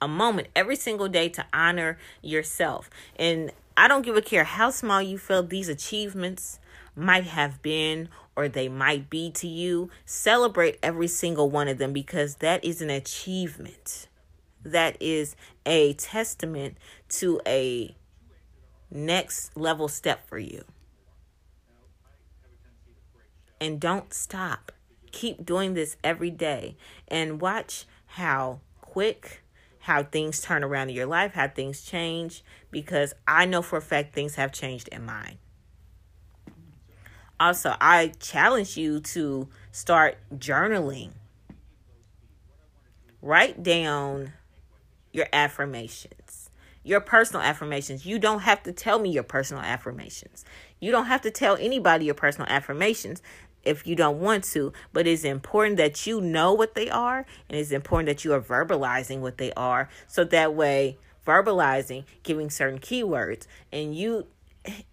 a 0.00 0.08
moment 0.08 0.48
every 0.56 0.76
single 0.76 1.08
day 1.08 1.28
to 1.30 1.44
honor 1.52 1.98
yourself. 2.22 2.90
And 3.16 3.52
I 3.76 3.88
don't 3.88 4.02
give 4.02 4.16
a 4.16 4.22
care 4.22 4.44
how 4.44 4.70
small 4.70 5.00
you 5.00 5.18
feel 5.18 5.42
these 5.42 5.68
achievements 5.68 6.58
might 6.96 7.24
have 7.24 7.62
been 7.62 8.08
or 8.36 8.48
they 8.48 8.68
might 8.68 9.10
be 9.10 9.30
to 9.32 9.46
you. 9.48 9.90
Celebrate 10.04 10.78
every 10.82 11.08
single 11.08 11.50
one 11.50 11.68
of 11.68 11.78
them 11.78 11.92
because 11.92 12.36
that 12.36 12.64
is 12.64 12.80
an 12.82 12.90
achievement. 12.90 14.08
That 14.64 14.96
is 15.00 15.36
a 15.64 15.94
testament 15.94 16.76
to 17.10 17.40
a 17.46 17.94
next 18.90 19.56
level 19.56 19.88
step 19.88 20.26
for 20.28 20.38
you. 20.38 20.64
And 23.60 23.80
don't 23.80 24.12
stop. 24.12 24.72
Keep 25.12 25.44
doing 25.44 25.74
this 25.74 25.96
every 26.02 26.30
day 26.30 26.76
and 27.08 27.40
watch 27.40 27.84
how 28.06 28.60
quick 28.80 29.39
how 29.80 30.02
things 30.02 30.40
turn 30.40 30.62
around 30.62 30.90
in 30.90 30.94
your 30.94 31.06
life, 31.06 31.32
how 31.32 31.48
things 31.48 31.82
change, 31.82 32.44
because 32.70 33.14
I 33.26 33.46
know 33.46 33.62
for 33.62 33.78
a 33.78 33.82
fact 33.82 34.14
things 34.14 34.36
have 34.36 34.52
changed 34.52 34.88
in 34.88 35.04
mine. 35.04 35.38
Also, 37.40 37.74
I 37.80 38.12
challenge 38.20 38.76
you 38.76 39.00
to 39.00 39.48
start 39.72 40.18
journaling. 40.36 41.12
Write 43.22 43.62
down 43.62 44.34
your 45.12 45.26
affirmations, 45.32 46.50
your 46.84 47.00
personal 47.00 47.40
affirmations. 47.40 48.04
You 48.04 48.18
don't 48.18 48.40
have 48.40 48.62
to 48.64 48.72
tell 48.72 48.98
me 48.98 49.10
your 49.10 49.22
personal 49.22 49.62
affirmations. 49.62 50.44
You 50.80 50.92
don't 50.92 51.06
have 51.06 51.22
to 51.22 51.30
tell 51.30 51.56
anybody 51.56 52.04
your 52.04 52.14
personal 52.14 52.46
affirmations 52.50 53.22
if 53.64 53.86
you 53.86 53.94
don't 53.94 54.20
want 54.20 54.44
to, 54.44 54.72
but 54.92 55.06
it's 55.06 55.24
important 55.24 55.76
that 55.76 56.06
you 56.06 56.20
know 56.20 56.52
what 56.52 56.74
they 56.74 56.88
are 56.88 57.26
and 57.48 57.58
it's 57.58 57.70
important 57.70 58.06
that 58.06 58.24
you 58.24 58.32
are 58.32 58.40
verbalizing 58.40 59.20
what 59.20 59.38
they 59.38 59.52
are 59.52 59.88
so 60.06 60.24
that 60.24 60.54
way 60.54 60.98
verbalizing 61.26 62.04
giving 62.22 62.48
certain 62.48 62.78
keywords 62.78 63.46
and 63.70 63.94
you 63.94 64.26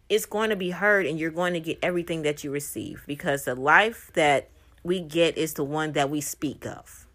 it's 0.09 0.25
going 0.25 0.49
to 0.49 0.55
be 0.55 0.71
heard 0.71 1.05
and 1.05 1.19
you're 1.19 1.31
going 1.31 1.53
to 1.53 1.59
get 1.59 1.77
everything 1.81 2.21
that 2.21 2.43
you 2.43 2.51
receive 2.51 3.03
because 3.07 3.43
the 3.43 3.55
life 3.55 4.11
that 4.13 4.49
we 4.83 4.99
get 5.01 5.37
is 5.37 5.53
the 5.53 5.63
one 5.63 5.91
that 5.93 6.09
we 6.09 6.21
speak 6.21 6.65
of. 6.65 7.07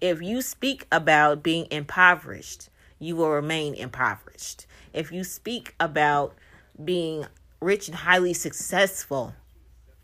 If 0.00 0.20
you 0.20 0.42
speak 0.42 0.86
about 0.92 1.42
being 1.42 1.66
impoverished, 1.70 2.68
you 2.98 3.16
will 3.16 3.30
remain 3.30 3.74
impoverished. 3.74 4.66
If 4.92 5.10
you 5.10 5.24
speak 5.24 5.74
about 5.80 6.34
being 6.82 7.26
rich 7.60 7.88
and 7.88 7.96
highly 7.96 8.34
successful, 8.34 9.34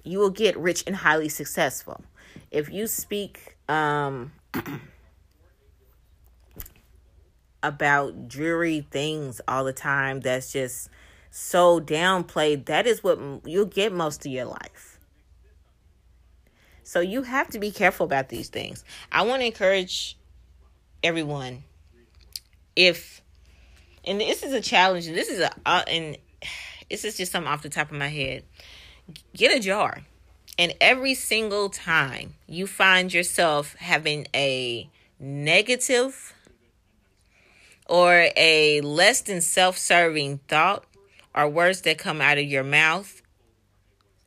you 0.05 0.19
will 0.19 0.31
get 0.31 0.57
rich 0.57 0.85
and 0.87 0.97
highly 0.97 1.29
successful. 1.29 2.03
If 2.51 2.71
you 2.71 2.87
speak 2.87 3.57
um, 3.69 4.33
about 7.63 8.29
dreary 8.29 8.87
things 8.91 9.41
all 9.47 9.65
the 9.65 9.73
time, 9.73 10.21
that's 10.21 10.53
just 10.53 10.89
so 11.31 11.81
downplayed, 11.81 12.67
that 12.67 12.87
is 12.87 13.05
what 13.05 13.19
you'll 13.45 13.67
get 13.67 13.93
most 13.93 14.27
of 14.27 14.33
your 14.33 14.47
life. 14.47 14.99
So 16.83 16.99
you 16.99 17.23
have 17.23 17.49
to 17.51 17.61
be 17.61 17.71
careful 17.71 18.05
about 18.05 18.31
these 18.31 18.49
things. 18.49 18.85
I 19.13 19.23
want 19.23 19.43
to 19.43 19.47
encourage 19.47 20.19
everyone 21.05 21.63
if 22.75 23.23
and 24.05 24.21
this 24.21 24.43
is 24.43 24.53
a 24.53 24.61
challenge 24.61 25.07
and 25.07 25.17
this 25.17 25.29
is 25.29 25.41
a 25.41 25.51
uh, 25.65 25.83
and 25.87 26.17
this 26.91 27.05
is 27.05 27.17
just 27.17 27.31
something 27.31 27.51
off 27.51 27.63
the 27.63 27.69
top 27.69 27.93
of 27.93 27.97
my 27.97 28.09
head. 28.09 28.43
Get 29.35 29.57
a 29.57 29.61
jar. 29.61 30.03
And 30.59 30.75
every 30.81 31.15
single 31.15 31.71
time 31.71 32.35
you 32.47 32.67
find 32.67 33.13
yourself 33.13 33.75
having 33.77 34.27
a 34.35 34.91
negative 35.19 36.35
or 37.89 38.29
a 38.37 38.81
less 38.83 39.23
than 39.23 39.41
self 39.41 39.79
serving 39.79 40.39
thought 40.49 40.85
or 41.35 41.49
words 41.49 41.83
that 41.83 41.99
come 41.99 42.21
out 42.21 42.39
of 42.39 42.45
your 42.45 42.65
mouth, 42.65 43.23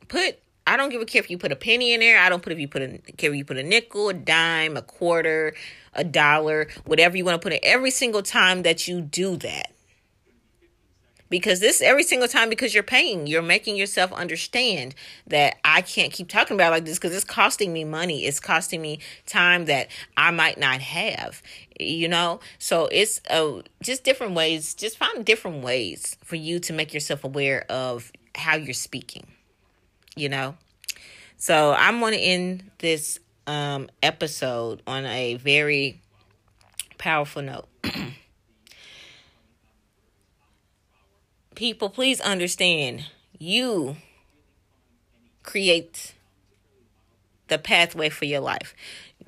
put 0.08 0.38
I 0.66 0.76
don't 0.76 0.88
give 0.90 1.02
a 1.02 1.04
care 1.04 1.20
if 1.20 1.30
you 1.30 1.36
put 1.36 1.52
a 1.52 1.56
penny 1.56 1.92
in 1.92 2.00
there. 2.00 2.18
I 2.18 2.28
don't 2.28 2.42
put 2.42 2.52
if 2.52 2.58
you 2.58 2.68
put 2.68 2.82
a 2.82 2.98
care 3.16 3.30
if 3.30 3.36
you 3.36 3.44
put 3.44 3.58
a 3.58 3.62
nickel, 3.62 4.08
a 4.08 4.14
dime, 4.14 4.76
a 4.76 4.82
quarter, 4.82 5.54
a 5.92 6.04
dollar, 6.04 6.68
whatever 6.86 7.16
you 7.16 7.24
want 7.24 7.40
to 7.40 7.44
put 7.44 7.52
in. 7.52 7.60
Every 7.62 7.90
single 7.90 8.22
time 8.22 8.62
that 8.62 8.88
you 8.88 9.02
do 9.02 9.36
that, 9.38 9.73
because 11.30 11.60
this 11.60 11.80
every 11.80 12.02
single 12.02 12.28
time 12.28 12.48
because 12.48 12.74
you're 12.74 12.82
paying, 12.82 13.26
you're 13.26 13.42
making 13.42 13.76
yourself 13.76 14.12
understand 14.12 14.94
that 15.26 15.56
I 15.64 15.80
can't 15.80 16.12
keep 16.12 16.28
talking 16.28 16.56
about 16.56 16.72
like 16.72 16.84
this 16.84 16.98
because 16.98 17.14
it's 17.14 17.24
costing 17.24 17.72
me 17.72 17.84
money. 17.84 18.24
It's 18.24 18.40
costing 18.40 18.80
me 18.82 19.00
time 19.26 19.66
that 19.66 19.88
I 20.16 20.30
might 20.30 20.58
not 20.58 20.80
have. 20.80 21.42
You 21.80 22.08
know, 22.08 22.40
so 22.58 22.86
it's 22.86 23.20
uh, 23.28 23.62
just 23.82 24.04
different 24.04 24.34
ways. 24.34 24.74
Just 24.74 24.96
find 24.96 25.24
different 25.24 25.64
ways 25.64 26.16
for 26.22 26.36
you 26.36 26.60
to 26.60 26.72
make 26.72 26.94
yourself 26.94 27.24
aware 27.24 27.64
of 27.68 28.12
how 28.36 28.56
you're 28.56 28.74
speaking 28.74 29.26
you 30.16 30.28
know. 30.28 30.56
So 31.36 31.74
I'm 31.76 32.00
going 32.00 32.14
to 32.14 32.18
end 32.18 32.70
this 32.78 33.18
um, 33.46 33.88
episode 34.02 34.82
on 34.86 35.04
a 35.06 35.34
very 35.34 36.00
powerful 36.98 37.42
note. 37.42 37.68
People, 41.54 41.88
please 41.88 42.20
understand 42.20 43.06
you 43.38 43.96
create 45.42 46.14
the 47.48 47.58
pathway 47.58 48.08
for 48.08 48.24
your 48.24 48.40
life. 48.40 48.74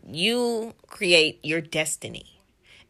You 0.04 0.74
create 0.86 1.38
your 1.42 1.60
destiny. 1.60 2.40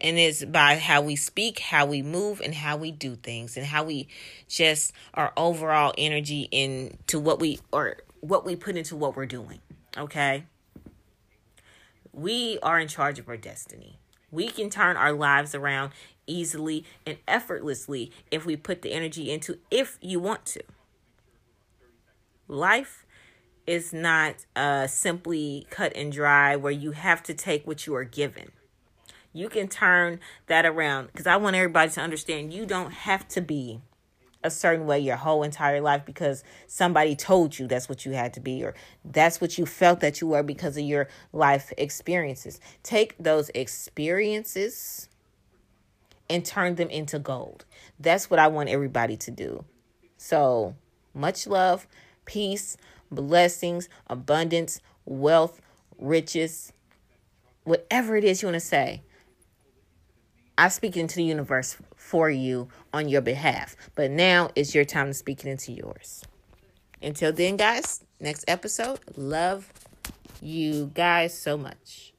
And 0.00 0.18
it's 0.18 0.44
by 0.44 0.76
how 0.76 1.00
we 1.00 1.16
speak, 1.16 1.58
how 1.58 1.86
we 1.86 2.02
move, 2.02 2.40
and 2.40 2.54
how 2.54 2.76
we 2.76 2.90
do 2.90 3.16
things, 3.16 3.56
and 3.56 3.64
how 3.64 3.84
we 3.84 4.08
just 4.46 4.92
our 5.14 5.32
overall 5.36 5.94
energy 5.96 6.48
into 6.50 7.18
what 7.18 7.40
we 7.40 7.60
or 7.72 7.96
what 8.20 8.44
we 8.44 8.56
put 8.56 8.76
into 8.76 8.94
what 8.94 9.16
we're 9.16 9.26
doing. 9.26 9.60
Okay. 9.96 10.44
We 12.12 12.58
are 12.62 12.78
in 12.78 12.88
charge 12.88 13.18
of 13.18 13.28
our 13.28 13.38
destiny. 13.38 13.98
We 14.30 14.48
can 14.48 14.68
turn 14.68 14.96
our 14.96 15.12
lives 15.12 15.54
around 15.54 15.92
easily 16.26 16.84
and 17.06 17.18
effortlessly 17.26 18.12
if 18.30 18.44
we 18.46 18.56
put 18.56 18.82
the 18.82 18.92
energy 18.92 19.30
into 19.30 19.58
if 19.70 19.98
you 20.00 20.20
want 20.20 20.44
to. 20.46 20.62
Life 22.48 23.06
is 23.66 23.92
not 23.92 24.46
uh, 24.54 24.86
simply 24.86 25.66
cut 25.70 25.92
and 25.96 26.12
dry 26.12 26.54
where 26.54 26.72
you 26.72 26.92
have 26.92 27.22
to 27.24 27.34
take 27.34 27.66
what 27.66 27.86
you 27.86 27.94
are 27.94 28.04
given 28.04 28.52
you 29.36 29.50
can 29.50 29.68
turn 29.68 30.18
that 30.46 30.64
around 30.64 31.08
because 31.08 31.26
I 31.26 31.36
want 31.36 31.56
everybody 31.56 31.90
to 31.90 32.00
understand 32.00 32.54
you 32.54 32.64
don't 32.64 32.90
have 32.90 33.28
to 33.28 33.42
be 33.42 33.80
a 34.42 34.50
certain 34.50 34.86
way 34.86 34.98
your 34.98 35.16
whole 35.16 35.42
entire 35.42 35.80
life 35.80 36.06
because 36.06 36.42
somebody 36.66 37.14
told 37.14 37.58
you 37.58 37.66
that's 37.66 37.88
what 37.88 38.06
you 38.06 38.12
had 38.12 38.32
to 38.34 38.40
be 38.40 38.64
or 38.64 38.74
that's 39.04 39.40
what 39.40 39.58
you 39.58 39.66
felt 39.66 40.00
that 40.00 40.20
you 40.20 40.28
were 40.28 40.42
because 40.42 40.76
of 40.78 40.84
your 40.84 41.08
life 41.32 41.72
experiences. 41.76 42.60
Take 42.82 43.14
those 43.18 43.50
experiences 43.54 45.08
and 46.28 46.44
turn 46.44 46.74
them 46.74 46.88
into 46.90 47.18
gold. 47.18 47.64
That's 47.98 48.30
what 48.30 48.38
I 48.38 48.48
want 48.48 48.68
everybody 48.68 49.16
to 49.18 49.30
do. 49.30 49.64
So, 50.16 50.74
much 51.14 51.46
love, 51.46 51.86
peace, 52.24 52.76
blessings, 53.10 53.88
abundance, 54.08 54.80
wealth, 55.04 55.60
riches, 55.98 56.72
whatever 57.64 58.16
it 58.16 58.24
is 58.24 58.42
you 58.42 58.48
want 58.48 58.56
to 58.56 58.60
say. 58.60 59.02
I 60.58 60.68
speak 60.68 60.96
into 60.96 61.16
the 61.16 61.24
universe 61.24 61.76
for 61.96 62.30
you 62.30 62.68
on 62.92 63.08
your 63.08 63.20
behalf. 63.20 63.76
But 63.94 64.10
now 64.10 64.50
it's 64.54 64.74
your 64.74 64.84
time 64.84 65.08
to 65.08 65.14
speak 65.14 65.44
it 65.44 65.50
into 65.50 65.72
yours. 65.72 66.24
Until 67.02 67.32
then, 67.32 67.56
guys, 67.56 68.04
next 68.20 68.44
episode. 68.48 69.00
Love 69.16 69.72
you 70.40 70.90
guys 70.94 71.38
so 71.38 71.58
much. 71.58 72.14